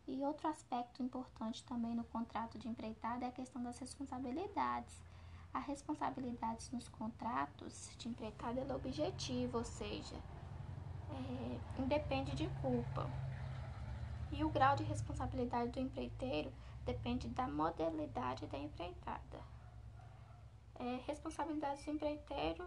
E 0.07 0.25
outro 0.25 0.49
aspecto 0.49 1.03
importante 1.03 1.63
também 1.65 1.95
no 1.95 2.05
contrato 2.05 2.59
de 2.59 2.69
empreitada 2.69 3.25
é 3.25 3.29
a 3.29 3.33
questão 3.33 3.63
das 3.63 3.79
responsabilidades. 3.79 5.01
A 5.53 5.59
responsabilidade 5.59 6.69
nos 6.73 6.89
contratos 6.89 7.91
de 7.97 8.09
empreitada 8.09 8.61
é 8.61 8.75
objetiva, 8.75 9.59
ou 9.59 9.65
seja, 9.65 10.17
é, 11.11 11.81
independe 11.81 12.35
de 12.35 12.49
culpa. 12.61 13.09
E 14.33 14.45
o 14.45 14.51
grau 14.51 14.77
de 14.77 14.85
responsabilidade 14.85 15.71
do 15.71 15.81
empreiteiro 15.81 16.53
depende 16.85 17.29
da 17.29 17.49
modalidade 17.49 18.47
da 18.47 18.59
empreitada. 18.59 19.41
É, 20.81 21.01
responsabilidade 21.07 21.85
do 21.85 21.91
empreiteiro 21.91 22.67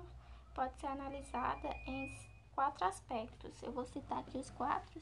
pode 0.54 0.80
ser 0.80 0.86
analisada 0.86 1.70
em 1.88 2.16
quatro 2.54 2.86
aspectos. 2.86 3.62
Eu 3.64 3.72
vou 3.72 3.86
citar 3.86 4.20
aqui 4.20 4.38
os 4.38 4.52
quatro, 4.52 5.02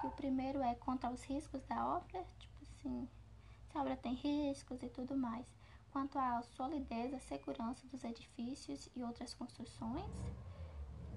que 0.00 0.06
o 0.06 0.10
primeiro 0.10 0.60
é 0.60 0.74
contra 0.74 1.08
os 1.10 1.22
riscos 1.22 1.62
da 1.64 1.86
obra, 1.86 2.24
tipo 2.38 2.54
assim, 2.62 3.08
se 3.70 3.78
a 3.78 3.80
obra 3.80 3.96
tem 3.96 4.14
riscos 4.14 4.82
e 4.82 4.88
tudo 4.88 5.16
mais. 5.16 5.46
Quanto 5.92 6.18
à 6.18 6.42
solidez, 6.42 7.14
a 7.14 7.20
segurança 7.20 7.86
dos 7.86 8.02
edifícios 8.04 8.88
e 8.96 9.02
outras 9.02 9.32
construções, 9.34 10.10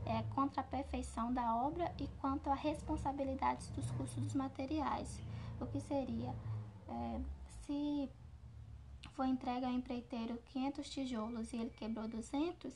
é, 0.05 0.21
contra 0.35 0.61
a 0.61 0.63
perfeição 0.63 1.33
da 1.33 1.55
obra 1.55 1.93
e 1.99 2.07
quanto 2.19 2.49
à 2.49 2.55
responsabilidade 2.55 3.71
dos 3.71 3.89
custos 3.91 4.23
dos 4.23 4.33
materiais, 4.33 5.19
o 5.59 5.65
que 5.65 5.79
seria 5.79 6.33
é, 6.89 7.21
se 7.65 8.09
foi 9.15 9.27
entregue 9.27 9.65
ao 9.65 9.71
empreiteiro 9.71 10.37
500 10.45 10.89
tijolos 10.89 11.53
e 11.53 11.57
ele 11.57 11.69
quebrou 11.71 12.07
200, 12.07 12.73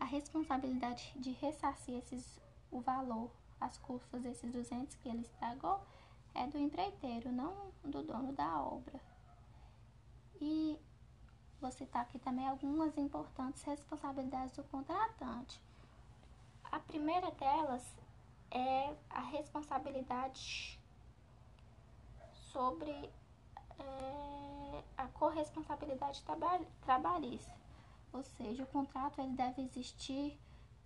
a 0.00 0.04
responsabilidade 0.04 1.12
de 1.16 1.30
ressarcir 1.32 1.94
esses, 1.96 2.40
o 2.70 2.80
valor, 2.80 3.30
as 3.60 3.78
custas 3.78 4.22
desses 4.22 4.50
200 4.50 4.94
que 4.96 5.08
ele 5.08 5.22
estragou, 5.22 5.80
é 6.34 6.46
do 6.46 6.58
empreiteiro, 6.58 7.30
não 7.30 7.72
do 7.84 8.02
dono 8.02 8.32
da 8.32 8.60
obra. 8.60 9.00
E 10.40 10.78
vou 11.60 11.70
citar 11.70 12.02
aqui 12.02 12.18
também 12.18 12.46
algumas 12.46 12.96
importantes 12.98 13.62
responsabilidades 13.62 14.56
do 14.56 14.64
contratante. 14.64 15.60
A 16.64 16.80
primeira 16.80 17.30
delas 17.30 17.84
é 18.50 18.94
a 19.10 19.20
responsabilidade 19.20 20.78
sobre 22.52 22.90
é, 22.90 24.53
a 24.96 25.06
corresponsabilidade 25.08 26.22
trabalhista, 26.80 27.54
ou 28.12 28.22
seja, 28.22 28.62
o 28.62 28.66
contrato 28.66 29.20
ele 29.20 29.32
deve 29.32 29.62
existir 29.62 30.38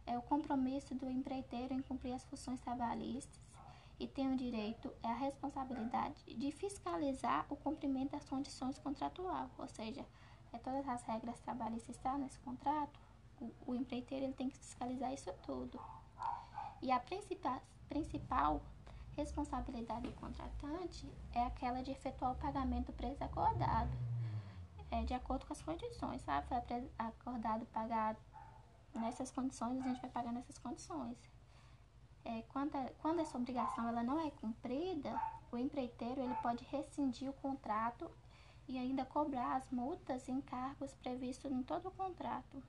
é 0.07 0.17
o 0.17 0.23
compromisso 0.23 0.95
do 0.95 1.09
empreiteiro 1.11 1.75
em 1.75 1.83
cumprir 1.83 2.15
as 2.15 2.25
funções 2.25 2.61
trabalhistas 2.61 3.39
e 4.01 4.07
tem 4.07 4.33
o 4.33 4.37
direito 4.37 4.93
é 5.03 5.09
a 5.09 5.15
responsabilidade 5.15 6.23
de 6.27 6.51
fiscalizar 6.53 7.45
o 7.51 7.57
cumprimento 7.57 8.13
das 8.13 8.25
condições 8.25 8.79
contratual, 8.79 9.51
ou 9.59 9.69
seja, 9.69 10.07
é 10.53 10.59
todas 10.59 10.89
as 10.89 11.03
regras 11.03 11.39
trabalhistas 11.41 11.97
estão 11.97 12.17
nesse 12.17 12.39
contrato, 12.39 12.99
o, 13.41 13.53
o 13.67 13.75
empreiteiro 13.75 14.27
ele 14.27 14.35
tem 14.35 14.49
que 14.49 14.57
fiscalizar 14.57 15.13
isso 15.13 15.33
tudo. 15.45 15.79
E 16.81 16.91
a 16.91 17.01
principal, 17.01 17.61
principal 17.89 18.63
responsabilidade 19.19 20.03
do 20.03 20.13
contratante 20.13 21.11
é 21.35 21.45
aquela 21.45 21.83
de 21.83 21.91
efetuar 21.91 22.33
o 22.33 22.37
pagamento 22.37 22.87
do 22.87 22.93
preço 22.93 23.23
acordado, 23.25 23.91
é, 24.93 25.03
de 25.03 25.13
acordo 25.13 25.45
com 25.45 25.53
as 25.53 25.61
condições, 25.61 26.23
sabe? 26.23 26.47
Foi 26.47 26.57
acordado 26.99 27.67
pagar 27.67 28.17
nessas 28.95 29.31
condições, 29.31 29.81
a 29.81 29.89
gente 29.89 30.01
vai 30.01 30.11
pagar 30.11 30.33
nessas 30.33 30.57
condições. 30.59 31.19
É, 32.25 32.43
quando, 32.43 32.77
a, 32.77 32.91
quando 33.01 33.21
essa 33.21 33.37
obrigação 33.37 33.89
ela 33.89 34.03
não 34.05 34.21
é 34.21 34.31
cumprida, 34.31 35.21
o 35.51 35.59
empreiteiro 35.59 36.21
ele 36.21 36.35
pode 36.37 36.65
rescindir 36.67 37.29
o 37.29 37.33
contrato 37.33 38.11
e 38.69 38.79
ainda 38.79 39.05
cobrar 39.05 39.57
as 39.57 39.69
multas 39.71 40.29
e 40.29 40.33
encargos 40.33 40.95
previstos 40.95 41.51
em 41.51 41.63
todo 41.63 41.89
o 41.89 41.91
contrato. 41.91 42.63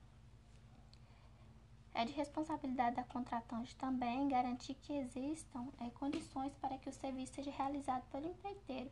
É 1.92 2.04
de 2.04 2.12
responsabilidade 2.12 2.96
da 2.96 3.04
contratante 3.04 3.74
também 3.76 4.28
garantir 4.28 4.74
que 4.74 4.92
existam 4.92 5.68
é, 5.80 5.90
condições 5.90 6.54
para 6.54 6.78
que 6.78 6.88
o 6.88 6.92
serviço 6.92 7.34
seja 7.34 7.50
realizado 7.50 8.04
pelo 8.10 8.28
empreiteiro, 8.28 8.90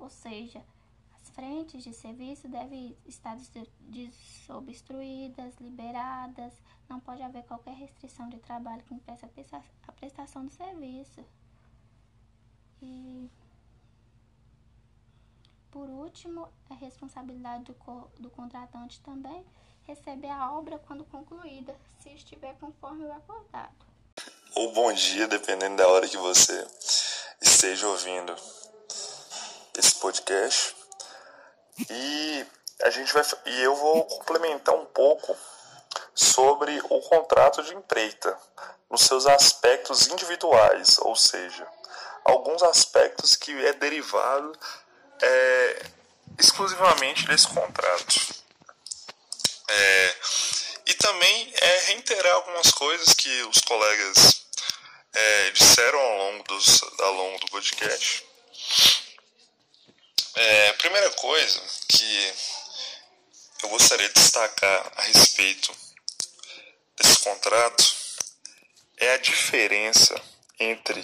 ou 0.00 0.08
seja, 0.08 0.64
as 1.14 1.30
frentes 1.30 1.84
de 1.84 1.92
serviço 1.92 2.48
devem 2.48 2.96
estar 3.06 3.36
desobstruídas, 3.80 5.54
liberadas, 5.60 6.60
não 6.88 6.98
pode 6.98 7.22
haver 7.22 7.44
qualquer 7.44 7.74
restrição 7.74 8.28
de 8.28 8.38
trabalho 8.38 8.82
que 8.82 8.94
impeça 8.94 9.30
a 9.86 9.92
prestação 9.92 10.46
do 10.46 10.50
serviço. 10.52 11.24
E 12.80 13.30
por 15.70 15.88
último, 15.88 16.48
é 16.68 16.74
responsabilidade 16.74 17.64
do, 17.64 17.74
do 18.20 18.30
contratante 18.30 19.00
também 19.00 19.42
receber 19.86 20.30
a 20.30 20.52
obra 20.52 20.78
quando 20.86 21.04
concluída, 21.04 21.74
se 22.02 22.10
estiver 22.10 22.54
conforme 22.60 23.04
o 23.04 23.12
acordado. 23.12 23.74
Ou 24.54 24.72
bom 24.72 24.92
dia, 24.92 25.26
dependendo 25.26 25.76
da 25.76 25.88
hora 25.88 26.08
que 26.08 26.16
você 26.16 26.66
esteja 27.40 27.88
ouvindo 27.88 28.34
esse 29.76 29.94
podcast. 29.96 30.76
E 31.90 32.46
a 32.82 32.90
gente 32.90 33.12
vai 33.12 33.22
e 33.46 33.62
eu 33.62 33.74
vou 33.74 34.04
complementar 34.04 34.74
um 34.74 34.84
pouco 34.86 35.34
sobre 36.14 36.78
o 36.90 37.00
contrato 37.00 37.62
de 37.62 37.74
empreita 37.74 38.36
nos 38.90 39.02
seus 39.02 39.26
aspectos 39.26 40.06
individuais, 40.08 40.98
ou 40.98 41.16
seja, 41.16 41.66
alguns 42.24 42.62
aspectos 42.62 43.34
que 43.34 43.52
é 43.66 43.72
derivado 43.72 44.52
é, 45.22 45.86
exclusivamente 46.38 47.26
desse 47.26 47.48
contrato. 47.48 48.31
É, 49.68 50.16
e 50.86 50.94
também 50.94 51.52
é, 51.54 51.80
reiterar 51.86 52.34
algumas 52.34 52.70
coisas 52.72 53.14
que 53.14 53.42
os 53.42 53.60
colegas 53.60 54.42
é, 55.14 55.50
disseram 55.50 55.98
ao 55.98 56.18
longo, 56.18 56.44
dos, 56.44 56.82
ao 57.00 57.12
longo 57.14 57.38
do 57.40 57.50
podcast. 57.50 58.24
É, 60.34 60.72
primeira 60.74 61.10
coisa 61.12 61.60
que 61.88 62.34
eu 63.62 63.68
gostaria 63.68 64.08
de 64.08 64.14
destacar 64.14 64.92
a 64.96 65.02
respeito 65.02 65.72
desse 66.96 67.18
contrato 67.20 67.96
é 68.96 69.12
a 69.12 69.18
diferença 69.18 70.20
entre 70.58 71.00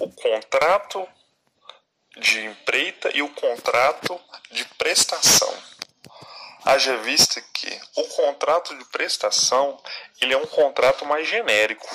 o 0.00 0.10
contrato 0.10 1.08
de 2.16 2.44
empreita 2.44 3.10
e 3.14 3.22
o 3.22 3.28
contrato 3.30 4.20
de 4.50 4.64
prestação. 4.76 5.67
Haja 6.68 6.98
vista 6.98 7.40
que 7.54 7.80
o 7.96 8.04
contrato 8.08 8.76
de 8.76 8.84
prestação 8.84 9.82
ele 10.20 10.34
é 10.34 10.36
um 10.36 10.44
contrato 10.44 11.02
mais 11.06 11.26
genérico 11.26 11.88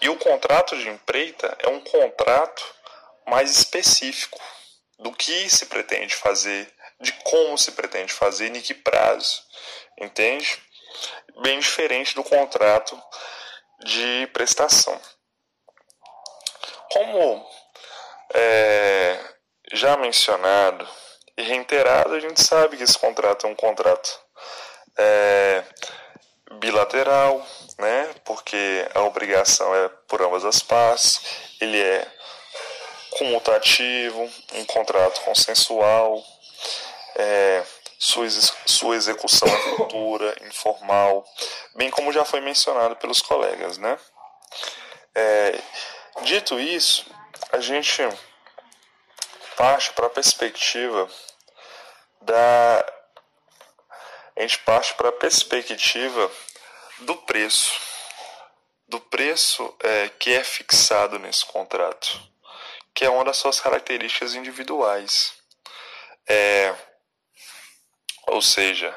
e 0.00 0.08
o 0.08 0.16
contrato 0.16 0.78
de 0.78 0.88
empreita 0.88 1.58
é 1.58 1.68
um 1.68 1.80
contrato 1.80 2.62
mais 3.26 3.50
específico 3.50 4.40
do 5.00 5.10
que 5.10 5.50
se 5.50 5.66
pretende 5.66 6.14
fazer, 6.14 6.72
de 7.00 7.10
como 7.24 7.58
se 7.58 7.72
pretende 7.72 8.12
fazer 8.12 8.54
e 8.54 8.58
em 8.58 8.60
que 8.60 8.72
prazo, 8.72 9.42
entende? 10.00 10.62
Bem 11.42 11.58
diferente 11.58 12.14
do 12.14 12.22
contrato 12.22 12.96
de 13.80 14.28
prestação. 14.32 15.00
Como 16.92 17.50
é, 18.32 19.18
já 19.72 19.96
mencionado, 19.96 20.88
e 21.36 21.42
reiterado, 21.42 22.14
a 22.14 22.20
gente 22.20 22.42
sabe 22.42 22.76
que 22.76 22.82
esse 22.82 22.98
contrato 22.98 23.46
é 23.46 23.50
um 23.50 23.54
contrato 23.54 24.20
é, 24.98 25.64
bilateral, 26.58 27.44
né? 27.78 28.10
Porque 28.24 28.86
a 28.94 29.00
obrigação 29.00 29.74
é 29.74 29.88
por 30.06 30.22
ambas 30.22 30.44
as 30.44 30.62
partes, 30.62 31.20
ele 31.60 31.80
é 31.80 32.06
comutativo, 33.10 34.30
um 34.54 34.64
contrato 34.66 35.20
consensual, 35.22 36.22
é, 37.16 37.62
sua, 37.98 38.26
sua 38.66 38.96
execução 38.96 39.48
é 39.48 39.76
futura, 39.76 40.34
informal, 40.46 41.24
bem 41.74 41.90
como 41.90 42.12
já 42.12 42.24
foi 42.24 42.40
mencionado 42.40 42.96
pelos 42.96 43.20
colegas, 43.22 43.78
né? 43.78 43.98
É, 45.14 45.58
dito 46.22 46.58
isso, 46.58 47.06
a 47.52 47.60
gente 47.60 48.02
parte 49.62 49.92
para 49.92 50.08
a 50.08 50.10
perspectiva 50.10 51.08
da 52.20 52.84
a 54.34 54.40
gente 54.40 54.58
parte 54.58 54.92
para 54.94 55.10
a 55.10 55.12
perspectiva 55.12 56.28
do 57.02 57.14
preço. 57.18 57.72
Do 58.88 58.98
preço 58.98 59.72
é, 59.78 60.08
que 60.08 60.32
é 60.32 60.42
fixado 60.42 61.16
nesse 61.20 61.46
contrato 61.46 62.20
que 62.92 63.04
é 63.04 63.08
uma 63.08 63.24
das 63.24 63.36
suas 63.36 63.60
características 63.60 64.34
individuais. 64.34 65.32
É, 66.28 66.74
ou 68.26 68.42
seja 68.42 68.92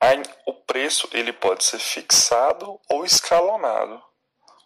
a, 0.00 0.06
o 0.46 0.54
preço 0.54 1.10
ele 1.12 1.32
pode 1.32 1.62
ser 1.62 1.78
fixado 1.78 2.80
ou 2.88 3.04
escalonado 3.04 4.02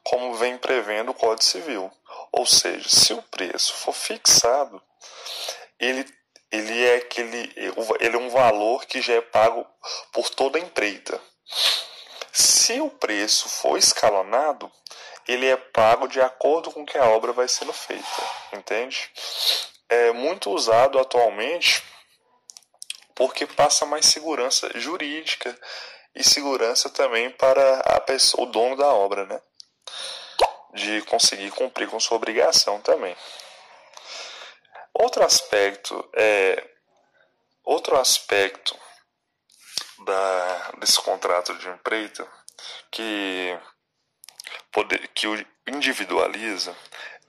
como 0.05 0.37
vem 0.37 0.57
prevendo 0.59 1.11
o 1.11 1.15
Código 1.15 1.45
Civil 1.45 1.93
ou 2.33 2.47
seja 2.47 2.89
se 2.89 3.13
o 3.13 3.23
preço 3.23 3.75
for 3.75 3.93
fixado 3.93 4.83
ele, 5.83 6.07
ele 6.51 6.85
é 6.85 6.97
aquele, 6.97 7.53
ele 8.01 8.17
é 8.17 8.19
um 8.19 8.31
valor 8.31 8.87
que 8.87 9.03
já 9.03 9.15
é 9.15 9.21
pago 9.21 9.67
por 10.13 10.31
toda 10.31 10.59
a 10.59 10.63
empreita. 10.63 11.21
Se 12.33 12.81
o 12.81 12.89
preço 12.89 13.49
for 13.49 13.77
escalonado, 13.77 14.71
ele 15.27 15.47
é 15.47 15.57
pago 15.57 16.07
de 16.07 16.21
acordo 16.21 16.71
com 16.71 16.87
que 16.87 16.97
a 16.97 17.09
obra 17.09 17.33
vai 17.33 17.49
sendo 17.49 17.73
feita, 17.73 18.23
entende? 18.53 19.11
É 19.89 20.13
muito 20.13 20.51
usado 20.51 20.99
atualmente 20.99 21.83
porque 23.15 23.47
passa 23.47 23.85
mais 23.85 24.07
segurança 24.07 24.71
jurídica 24.79 25.57
e 26.15 26.25
segurança 26.25 26.89
também 26.89 27.31
para 27.31 27.81
a 27.81 28.01
pessoa, 28.01 28.45
o 28.45 28.51
dono 28.51 28.77
da 28.77 28.89
obra, 28.89 29.27
né? 29.27 29.41
De 30.73 31.03
conseguir 31.03 31.51
cumprir 31.51 31.89
com 31.89 32.01
sua 32.01 32.17
obrigação 32.17 32.81
também. 32.81 33.17
Outro 34.95 35.25
aspecto 35.25 36.09
é 36.15 36.69
outro 37.65 37.97
aspecto 37.99 38.77
da, 40.05 40.71
desse 40.79 41.01
contrato 41.01 41.55
de 41.59 41.69
empreita 41.69 42.27
que 42.91 43.59
poder, 44.71 45.09
que 45.09 45.27
o 45.27 45.47
individualiza 45.67 46.77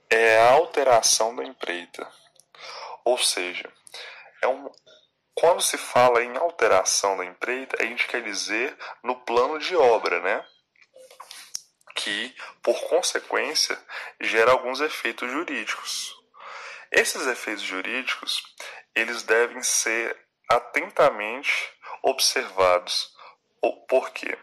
é 0.10 0.40
a 0.40 0.52
alteração 0.52 1.36
da 1.36 1.44
empreita. 1.44 2.08
Ou 3.06 3.18
seja, 3.18 3.72
é 4.42 4.48
um, 4.48 4.70
quando 5.36 5.62
se 5.62 5.78
fala 5.78 6.24
em 6.24 6.38
alteração 6.38 7.18
da 7.18 7.26
empreita, 7.26 7.78
a 7.80 7.86
gente 7.86 8.08
quer 8.08 8.22
dizer 8.24 8.78
no 9.04 9.16
plano 9.22 9.60
de 9.60 9.76
obra, 9.76 10.20
né? 10.22 10.46
Que, 11.96 12.36
por 12.62 12.80
consequência, 12.90 13.80
gera 14.20 14.52
alguns 14.52 14.82
efeitos 14.82 15.30
jurídicos. 15.32 16.14
Esses 16.92 17.26
efeitos 17.28 17.64
jurídicos, 17.64 18.44
eles 18.96 19.24
devem 19.24 19.62
ser 19.64 20.16
atentamente 20.50 21.52
observados. 22.02 23.12
Por 23.88 24.10
quê? 24.12 24.38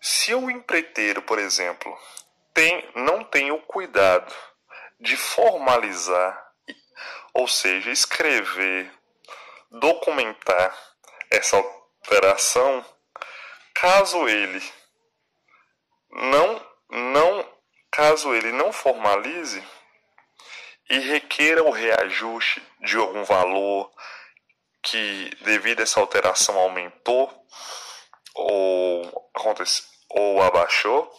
Se 0.00 0.34
o 0.34 0.50
empreiteiro, 0.50 1.22
por 1.22 1.38
exemplo, 1.38 1.96
tem, 2.54 2.90
não 2.94 3.22
tem 3.22 3.52
o 3.52 3.60
cuidado 3.60 4.34
de 4.98 5.16
formalizar, 5.16 6.52
ou 7.32 7.46
seja, 7.46 7.90
escrever, 7.90 8.92
documentar 9.70 10.76
essa 11.30 11.56
alteração, 11.56 12.84
caso 13.74 14.28
ele 14.28 14.62
não 16.10 16.70
não 16.90 17.60
caso 17.90 18.34
ele 18.34 18.52
não 18.52 18.72
formalize 18.72 19.62
e 20.88 20.98
requeira 20.98 21.62
o 21.62 21.70
reajuste 21.70 22.62
de 22.80 22.96
algum 22.96 23.24
valor 23.24 23.90
que 24.82 25.30
devido 25.42 25.80
a 25.80 25.82
essa 25.84 26.00
alteração 26.00 26.58
aumentou 26.58 27.30
ou, 28.34 29.30
aconteceu, 29.34 29.84
ou 30.08 30.42
abaixou, 30.42 31.10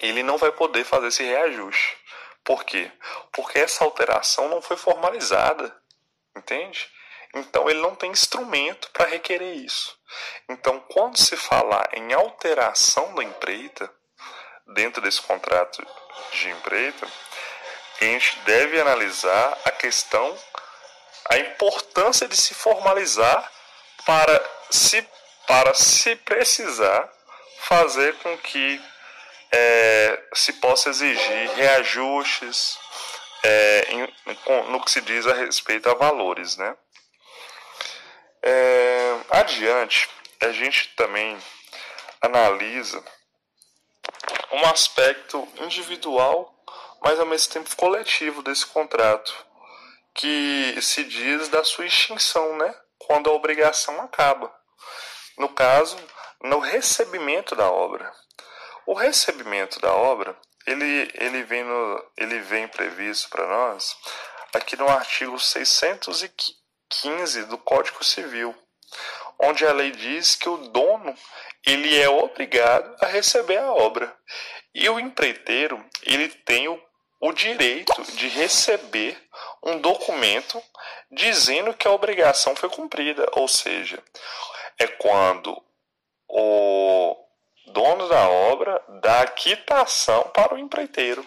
ele 0.00 0.22
não 0.22 0.38
vai 0.38 0.50
poder 0.50 0.84
fazer 0.84 1.08
esse 1.08 1.22
reajuste. 1.22 1.96
Por 2.44 2.64
quê? 2.64 2.90
Porque 3.30 3.58
essa 3.58 3.84
alteração 3.84 4.48
não 4.48 4.60
foi 4.60 4.76
formalizada, 4.76 5.76
entende? 6.36 6.90
Então 7.34 7.68
ele 7.68 7.80
não 7.80 7.94
tem 7.94 8.10
instrumento 8.10 8.90
para 8.90 9.06
requerer 9.06 9.56
isso. 9.56 9.96
Então, 10.48 10.80
quando 10.80 11.16
se 11.16 11.36
falar 11.36 11.88
em 11.94 12.12
alteração 12.12 13.14
da 13.14 13.24
empreita, 13.24 13.90
dentro 14.74 15.00
desse 15.00 15.20
contrato 15.22 15.86
de 16.32 16.50
empreita, 16.50 17.06
a 18.00 18.04
gente 18.04 18.38
deve 18.40 18.80
analisar 18.80 19.58
a 19.64 19.70
questão, 19.70 20.36
a 21.30 21.38
importância 21.38 22.28
de 22.28 22.36
se 22.36 22.54
formalizar 22.54 23.50
para 24.04 24.50
se, 24.70 25.06
para 25.46 25.72
se 25.74 26.16
precisar 26.16 27.10
fazer 27.60 28.14
com 28.18 28.36
que 28.38 28.82
é, 29.52 30.22
se 30.34 30.54
possa 30.54 30.88
exigir 30.90 31.50
reajustes 31.54 32.78
é, 33.42 33.86
em, 33.90 34.14
no 34.70 34.80
que 34.82 34.90
se 34.90 35.00
diz 35.00 35.26
a 35.26 35.34
respeito 35.34 35.88
a 35.88 35.94
valores, 35.94 36.56
né? 36.56 36.76
É, 38.42 39.20
adiante, 39.30 40.08
a 40.40 40.50
gente 40.50 40.88
também 40.96 41.38
analisa 42.20 43.02
um 44.50 44.64
aspecto 44.66 45.48
individual, 45.58 46.52
mas 47.00 47.20
ao 47.20 47.26
mesmo 47.26 47.52
tempo 47.52 47.76
coletivo 47.76 48.42
desse 48.42 48.66
contrato, 48.66 49.32
que 50.14 50.76
se 50.82 51.04
diz 51.04 51.48
da 51.48 51.64
sua 51.64 51.86
extinção, 51.86 52.56
né? 52.56 52.74
Quando 52.98 53.30
a 53.30 53.32
obrigação 53.32 54.00
acaba. 54.00 54.52
No 55.38 55.48
caso, 55.48 55.96
no 56.42 56.58
recebimento 56.58 57.54
da 57.54 57.70
obra. 57.70 58.12
O 58.86 58.94
recebimento 58.94 59.80
da 59.80 59.92
obra, 59.92 60.36
ele, 60.66 61.10
ele, 61.14 61.44
vem, 61.44 61.64
no, 61.64 62.10
ele 62.16 62.40
vem 62.40 62.66
previsto 62.68 63.28
para 63.30 63.46
nós 63.46 63.96
aqui 64.52 64.76
no 64.76 64.88
artigo 64.88 65.38
615 65.38 66.61
do 67.48 67.58
Código 67.58 68.04
Civil, 68.04 68.54
onde 69.38 69.66
a 69.66 69.72
lei 69.72 69.90
diz 69.90 70.34
que 70.34 70.48
o 70.48 70.56
dono 70.56 71.14
ele 71.66 71.98
é 72.00 72.08
obrigado 72.08 72.96
a 73.00 73.06
receber 73.06 73.58
a 73.58 73.72
obra. 73.72 74.14
E 74.74 74.88
o 74.88 75.00
empreiteiro, 75.00 75.84
ele 76.02 76.28
tem 76.28 76.68
o, 76.68 76.80
o 77.20 77.32
direito 77.32 78.02
de 78.14 78.28
receber 78.28 79.16
um 79.62 79.78
documento 79.78 80.62
dizendo 81.10 81.74
que 81.74 81.86
a 81.86 81.92
obrigação 81.92 82.54
foi 82.56 82.68
cumprida, 82.68 83.26
ou 83.32 83.46
seja, 83.46 84.02
é 84.78 84.86
quando 84.86 85.62
o 86.28 87.16
dono 87.66 88.08
da 88.08 88.28
obra 88.28 88.82
dá 89.00 89.26
quitação 89.26 90.24
para 90.34 90.54
o 90.54 90.58
empreiteiro. 90.58 91.26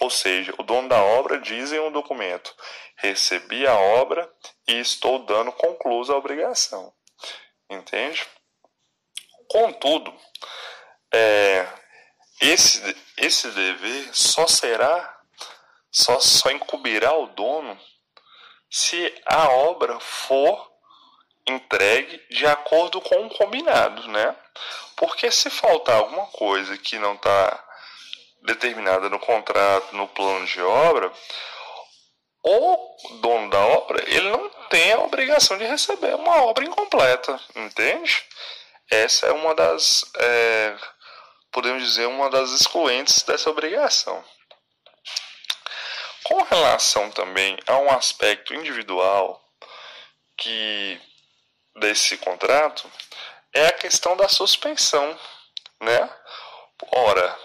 Ou 0.00 0.10
seja, 0.10 0.52
o 0.58 0.62
dono 0.62 0.88
da 0.88 1.00
obra 1.00 1.38
diz 1.38 1.72
em 1.72 1.78
um 1.78 1.92
documento: 1.92 2.54
recebi 2.96 3.66
a 3.66 3.78
obra 3.78 4.28
e 4.66 4.78
estou 4.78 5.20
dando 5.20 5.52
conclusa 5.52 6.12
a 6.12 6.16
obrigação. 6.16 6.92
Entende? 7.70 8.26
Contudo, 9.48 10.14
é, 11.12 11.66
esse, 12.40 12.96
esse 13.16 13.48
dever 13.50 14.14
só 14.14 14.46
será, 14.46 15.20
só, 15.90 16.18
só 16.20 16.50
incumbirá 16.50 17.14
o 17.14 17.26
dono 17.28 17.78
se 18.70 19.14
a 19.26 19.50
obra 19.50 20.00
for 20.00 20.72
entregue 21.46 22.24
de 22.30 22.46
acordo 22.46 23.00
com 23.00 23.26
o 23.26 23.30
combinado, 23.36 24.08
né? 24.08 24.34
Porque 24.96 25.30
se 25.30 25.50
faltar 25.50 25.96
alguma 25.96 26.26
coisa 26.28 26.78
que 26.78 26.98
não 26.98 27.14
está 27.14 27.62
determinada 28.42 29.08
no 29.08 29.18
contrato, 29.18 29.94
no 29.94 30.08
plano 30.08 30.46
de 30.46 30.60
obra, 30.62 31.12
o 32.44 32.96
dono 33.20 33.50
da 33.50 33.58
obra 33.58 34.02
ele 34.06 34.30
não 34.30 34.48
tem 34.68 34.92
a 34.92 35.00
obrigação 35.00 35.56
de 35.58 35.64
receber 35.64 36.14
uma 36.14 36.42
obra 36.42 36.64
incompleta, 36.64 37.40
entende? 37.54 38.24
Essa 38.90 39.26
é 39.26 39.32
uma 39.32 39.54
das, 39.54 40.04
é, 40.16 40.76
podemos 41.50 41.82
dizer, 41.82 42.06
uma 42.06 42.28
das 42.28 42.50
excluentes 42.50 43.22
dessa 43.22 43.48
obrigação. 43.50 44.22
Com 46.24 46.42
relação 46.42 47.10
também 47.10 47.58
a 47.66 47.78
um 47.78 47.90
aspecto 47.90 48.54
individual 48.54 49.42
que 50.36 51.00
desse 51.76 52.16
contrato 52.18 52.90
é 53.52 53.66
a 53.66 53.72
questão 53.72 54.16
da 54.16 54.28
suspensão, 54.28 55.18
né? 55.80 56.10
Ora, 56.90 57.38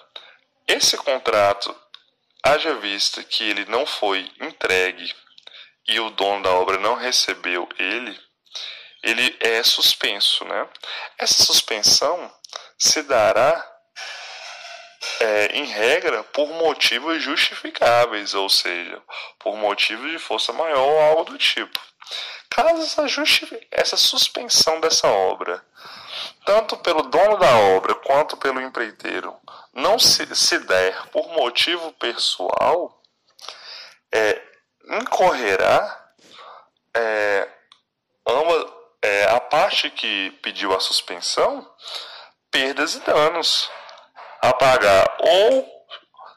esse 0.67 0.97
contrato, 0.97 1.75
haja 2.43 2.75
vista 2.75 3.23
que 3.23 3.43
ele 3.43 3.65
não 3.65 3.85
foi 3.85 4.29
entregue 4.41 5.13
e 5.87 5.99
o 5.99 6.09
dono 6.09 6.43
da 6.43 6.51
obra 6.51 6.77
não 6.77 6.95
recebeu 6.95 7.67
ele, 7.77 8.19
ele 9.03 9.37
é 9.39 9.63
suspenso, 9.63 10.43
né? 10.45 10.67
Essa 11.17 11.43
suspensão 11.43 12.33
se 12.77 13.03
dará 13.03 13.77
é, 15.19 15.45
em 15.57 15.65
regra, 15.65 16.23
por 16.25 16.47
motivos 16.49 17.21
justificáveis, 17.21 18.33
ou 18.33 18.49
seja, 18.49 19.01
por 19.39 19.55
motivos 19.55 20.11
de 20.11 20.19
força 20.19 20.51
maior 20.53 20.79
ou 20.79 20.99
algo 20.99 21.23
do 21.25 21.37
tipo. 21.37 21.79
Caso 22.49 22.81
essa, 22.81 23.05
essa 23.71 23.97
suspensão 23.97 24.79
dessa 24.79 25.07
obra, 25.07 25.63
tanto 26.47 26.77
pelo 26.77 27.03
dono 27.03 27.35
da 27.35 27.57
obra 27.57 27.93
quanto 27.93 28.37
pelo 28.37 28.61
empreiteiro, 28.61 29.35
não 29.73 29.99
se, 29.99 30.33
se 30.33 30.57
der 30.59 31.09
por 31.09 31.27
motivo 31.33 31.91
pessoal, 31.99 33.03
é, 34.09 34.41
incorrerá 35.01 36.13
é, 36.95 37.49
ama, 38.25 38.73
é, 39.01 39.25
a 39.25 39.41
parte 39.41 39.89
que 39.89 40.31
pediu 40.41 40.73
a 40.73 40.79
suspensão 40.79 41.69
perdas 42.49 42.95
e 42.95 43.01
danos 43.01 43.69
a 44.41 44.53
pagar 44.53 45.17
ou 45.19 45.85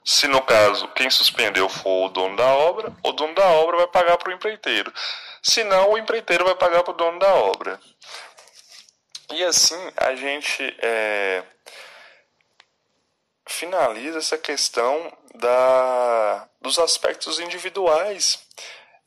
se 0.04 0.26
no 0.26 0.42
caso 0.42 0.88
quem 0.88 1.08
suspendeu 1.08 1.68
for 1.68 2.06
o 2.06 2.08
dono 2.08 2.34
da 2.34 2.46
obra, 2.46 2.92
o 3.04 3.12
dono 3.12 3.32
da 3.32 3.46
obra 3.46 3.76
vai 3.76 3.86
pagar 3.86 4.16
para 4.16 4.30
o 4.30 4.32
empreiteiro 4.32 4.92
senão 5.42 5.90
o 5.90 5.98
empreiteiro 5.98 6.44
vai 6.44 6.54
pagar 6.54 6.82
para 6.82 6.92
o 6.92 6.96
dono 6.96 7.18
da 7.18 7.34
obra. 7.34 7.80
E 9.32 9.44
assim 9.44 9.76
a 9.96 10.14
gente 10.16 10.62
é, 10.82 11.44
finaliza 13.46 14.18
essa 14.18 14.36
questão 14.36 15.16
da, 15.34 16.48
dos 16.60 16.78
aspectos 16.78 17.38
individuais 17.38 18.44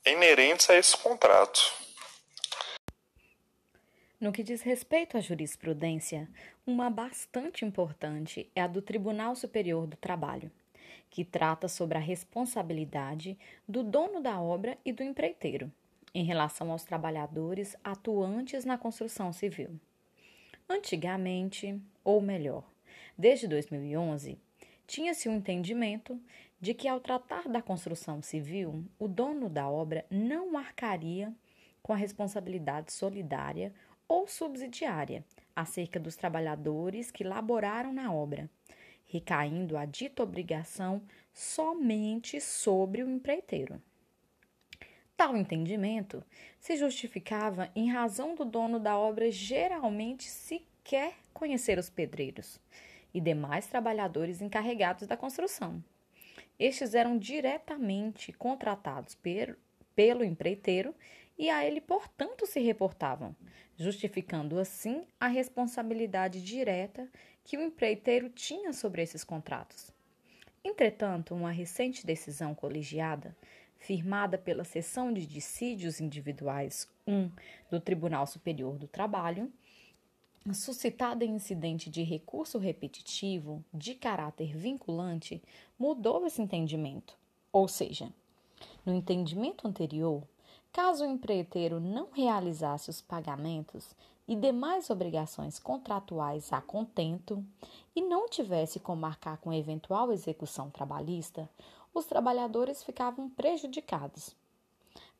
inerentes 0.05 0.69
a 0.69 0.75
esse 0.75 0.95
contrato. 0.97 1.62
No 4.19 4.31
que 4.31 4.41
diz 4.41 4.62
respeito 4.62 5.17
à 5.17 5.19
jurisprudência, 5.19 6.29
uma 6.65 6.89
bastante 6.89 7.65
importante 7.65 8.49
é 8.55 8.62
a 8.62 8.67
do 8.67 8.81
Tribunal 8.81 9.36
Superior 9.36 9.86
do 9.86 9.97
Trabalho, 9.97 10.49
que 11.09 11.25
trata 11.25 11.67
sobre 11.67 11.97
a 11.97 12.01
responsabilidade 12.01 13.38
do 13.67 13.83
dono 13.83 14.21
da 14.21 14.39
obra 14.39 14.77
e 14.86 14.93
do 14.93 15.03
empreiteiro 15.03 15.69
em 16.13 16.23
relação 16.23 16.71
aos 16.71 16.83
trabalhadores 16.83 17.75
atuantes 17.83 18.63
na 18.63 18.77
construção 18.77 19.33
civil. 19.33 19.77
Antigamente, 20.69 21.80
ou 22.04 22.21
melhor, 22.21 22.63
desde 23.17 23.47
2011, 23.47 24.38
tinha-se 24.88 25.28
o 25.28 25.32
um 25.32 25.36
entendimento 25.36 26.19
de 26.60 26.73
que, 26.73 26.88
ao 26.88 26.99
tratar 26.99 27.47
da 27.49 27.62
construção 27.62 28.21
civil, 28.21 28.86
o 28.97 29.08
dono 29.08 29.49
da 29.49 29.69
obra 29.69 30.06
não 30.10 30.58
arcaria 30.58 31.34
com 31.82 31.91
a 31.91 31.97
responsabilidade 31.97 32.93
solidária 32.93 33.73
ou 34.08 34.28
subsidiária 34.28 35.26
acerca 35.56 35.99
dos 35.99 36.15
trabalhadores 36.15 37.12
que 37.12 37.23
laboraram 37.23 37.91
na 37.91 38.13
obra, 38.13 38.49
recaindo 39.06 39.78
a 39.78 39.86
dita 39.86 40.23
obrigação 40.23 41.02
somente 41.34 42.39
sobre 42.39 43.04
o 43.04 43.10
empreiteiro. 43.10 43.82
Tal 45.15 45.38
entendimento 45.38 46.23
se 46.60 46.76
justificava 46.76 47.69
em 47.76 47.91
razão 47.91 48.36
do 48.36 48.43
dono 48.43 48.80
da 48.80 48.97
obra 48.97 49.30
geralmente 49.32 50.23
sequer 50.23 51.13
conhecer 51.34 51.78
os 51.78 51.89
pedreiros 51.89 52.60
e 53.13 53.21
demais 53.21 53.67
trabalhadores 53.67 54.41
encarregados 54.41 55.08
da 55.08 55.15
construção. 55.15 55.84
Estes 56.60 56.93
eram 56.93 57.17
diretamente 57.17 58.34
contratados 58.34 59.15
per, 59.15 59.58
pelo 59.95 60.23
empreiteiro 60.23 60.95
e 61.38 61.49
a 61.49 61.65
ele, 61.65 61.82
portanto, 61.82 62.45
se 62.45 62.60
reportavam, 62.60 63.36
justificando 63.78 64.60
assim 64.60 65.06
a 65.19 65.28
responsabilidade 65.28 66.43
direta 66.43 67.10
que 67.43 67.58
o 67.58 67.62
empreiteiro 67.62 68.30
tinha 68.30 68.71
sobre 68.71 69.02
esses 69.02 69.23
contratos. 69.23 69.91
Entretanto, 70.63 71.36
uma 71.36 71.52
recente 71.52 72.06
decisão 72.06 72.56
colegiada, 72.56 73.36
firmada 73.84 74.38
pela 74.38 74.63
Seção 74.63 75.13
de 75.13 75.26
Dissídios 75.26 76.00
Individuais 76.00 76.89
1 77.06 77.30
do 77.69 77.82
Tribunal 77.82 78.26
Superior 78.26 78.78
do 78.78 78.88
Trabalho, 78.88 79.52
suscitada 80.54 81.26
em 81.26 81.36
incidente 81.36 81.89
de 81.89 82.02
recurso 82.02 82.58
repetitivo 82.58 83.63
de 83.74 83.93
caráter 83.93 84.56
vinculante, 84.56 85.43
mudou 85.78 86.26
esse 86.26 86.41
entendimento. 86.41 87.17
Ou 87.52 87.67
seja, 87.67 88.10
no 88.86 88.93
entendimento 88.93 89.67
anterior, 89.67 90.24
caso 90.72 91.04
o 91.04 91.08
empreiteiro 91.08 91.82
não 91.82 92.10
realizasse 92.12 92.89
os 92.89 93.02
pagamentos 93.02 93.93
e 94.26 94.34
demais 94.34 94.89
obrigações 94.89 95.60
contratuais 95.60 96.54
a 96.54 96.62
contento 96.62 97.46
e 97.93 98.02
não 98.02 98.30
tivesse 98.30 98.80
como 98.80 99.02
marcar 99.02 99.38
com 99.38 99.52
eventual 99.52 100.12
execução 100.13 100.69
trabalhista, 100.69 101.50
os 101.93 102.06
trabalhadores 102.06 102.84
ficavam 102.84 103.29
prejudicados. 103.29 104.36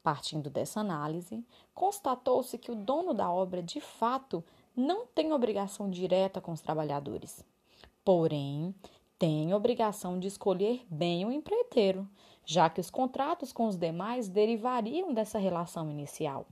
Partindo 0.02 0.50
dessa 0.50 0.80
análise, 0.80 1.44
constatou-se 1.74 2.58
que 2.58 2.72
o 2.72 2.76
dono 2.76 3.14
da 3.14 3.32
obra 3.32 3.64
de 3.64 3.80
fato 3.80 4.44
não 4.76 5.06
tem 5.06 5.32
obrigação 5.32 5.90
direta 5.90 6.42
com 6.42 6.52
os 6.52 6.62
trabalhadores, 6.62 7.46
porém 8.04 8.76
tem 9.18 9.54
obrigação 9.54 10.20
de 10.20 10.28
escolher 10.28 10.86
bem 10.90 11.26
o 11.26 11.32
empreiteiro, 11.32 12.08
já 12.46 12.70
que 12.70 12.82
os 12.82 12.90
contratos 12.90 13.54
com 13.54 13.68
os 13.68 13.78
demais 13.78 14.28
derivariam 14.28 15.14
dessa 15.14 15.40
relação 15.40 15.90
inicial. 15.90 16.46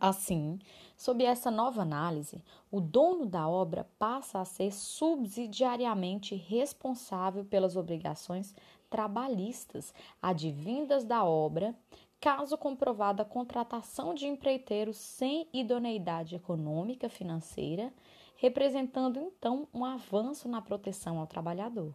Assim, 0.00 0.58
sob 0.96 1.22
essa 1.22 1.50
nova 1.50 1.82
análise, 1.82 2.42
o 2.70 2.80
dono 2.80 3.26
da 3.26 3.48
obra 3.48 3.86
passa 3.98 4.40
a 4.40 4.44
ser 4.44 4.72
subsidiariamente 4.72 6.34
responsável 6.34 7.44
pelas 7.44 7.76
obrigações 7.76 8.54
trabalhistas 8.88 9.92
advindas 10.20 11.04
da 11.04 11.24
obra, 11.24 11.74
caso 12.20 12.56
comprovada 12.56 13.22
a 13.22 13.26
contratação 13.26 14.14
de 14.14 14.26
empreiteiro 14.26 14.92
sem 14.92 15.48
idoneidade 15.52 16.34
econômica 16.34 17.08
financeira, 17.08 17.92
representando 18.36 19.18
então 19.20 19.68
um 19.72 19.84
avanço 19.84 20.48
na 20.48 20.60
proteção 20.60 21.18
ao 21.18 21.26
trabalhador. 21.26 21.94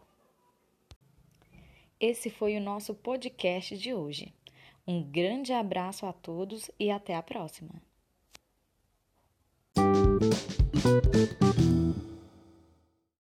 Esse 1.98 2.28
foi 2.28 2.56
o 2.56 2.60
nosso 2.60 2.94
podcast 2.94 3.76
de 3.78 3.94
hoje. 3.94 4.34
Um 4.86 5.02
grande 5.02 5.52
abraço 5.52 6.04
a 6.04 6.12
todos 6.12 6.70
e 6.78 6.90
até 6.90 7.14
a 7.14 7.22
próxima. 7.22 7.80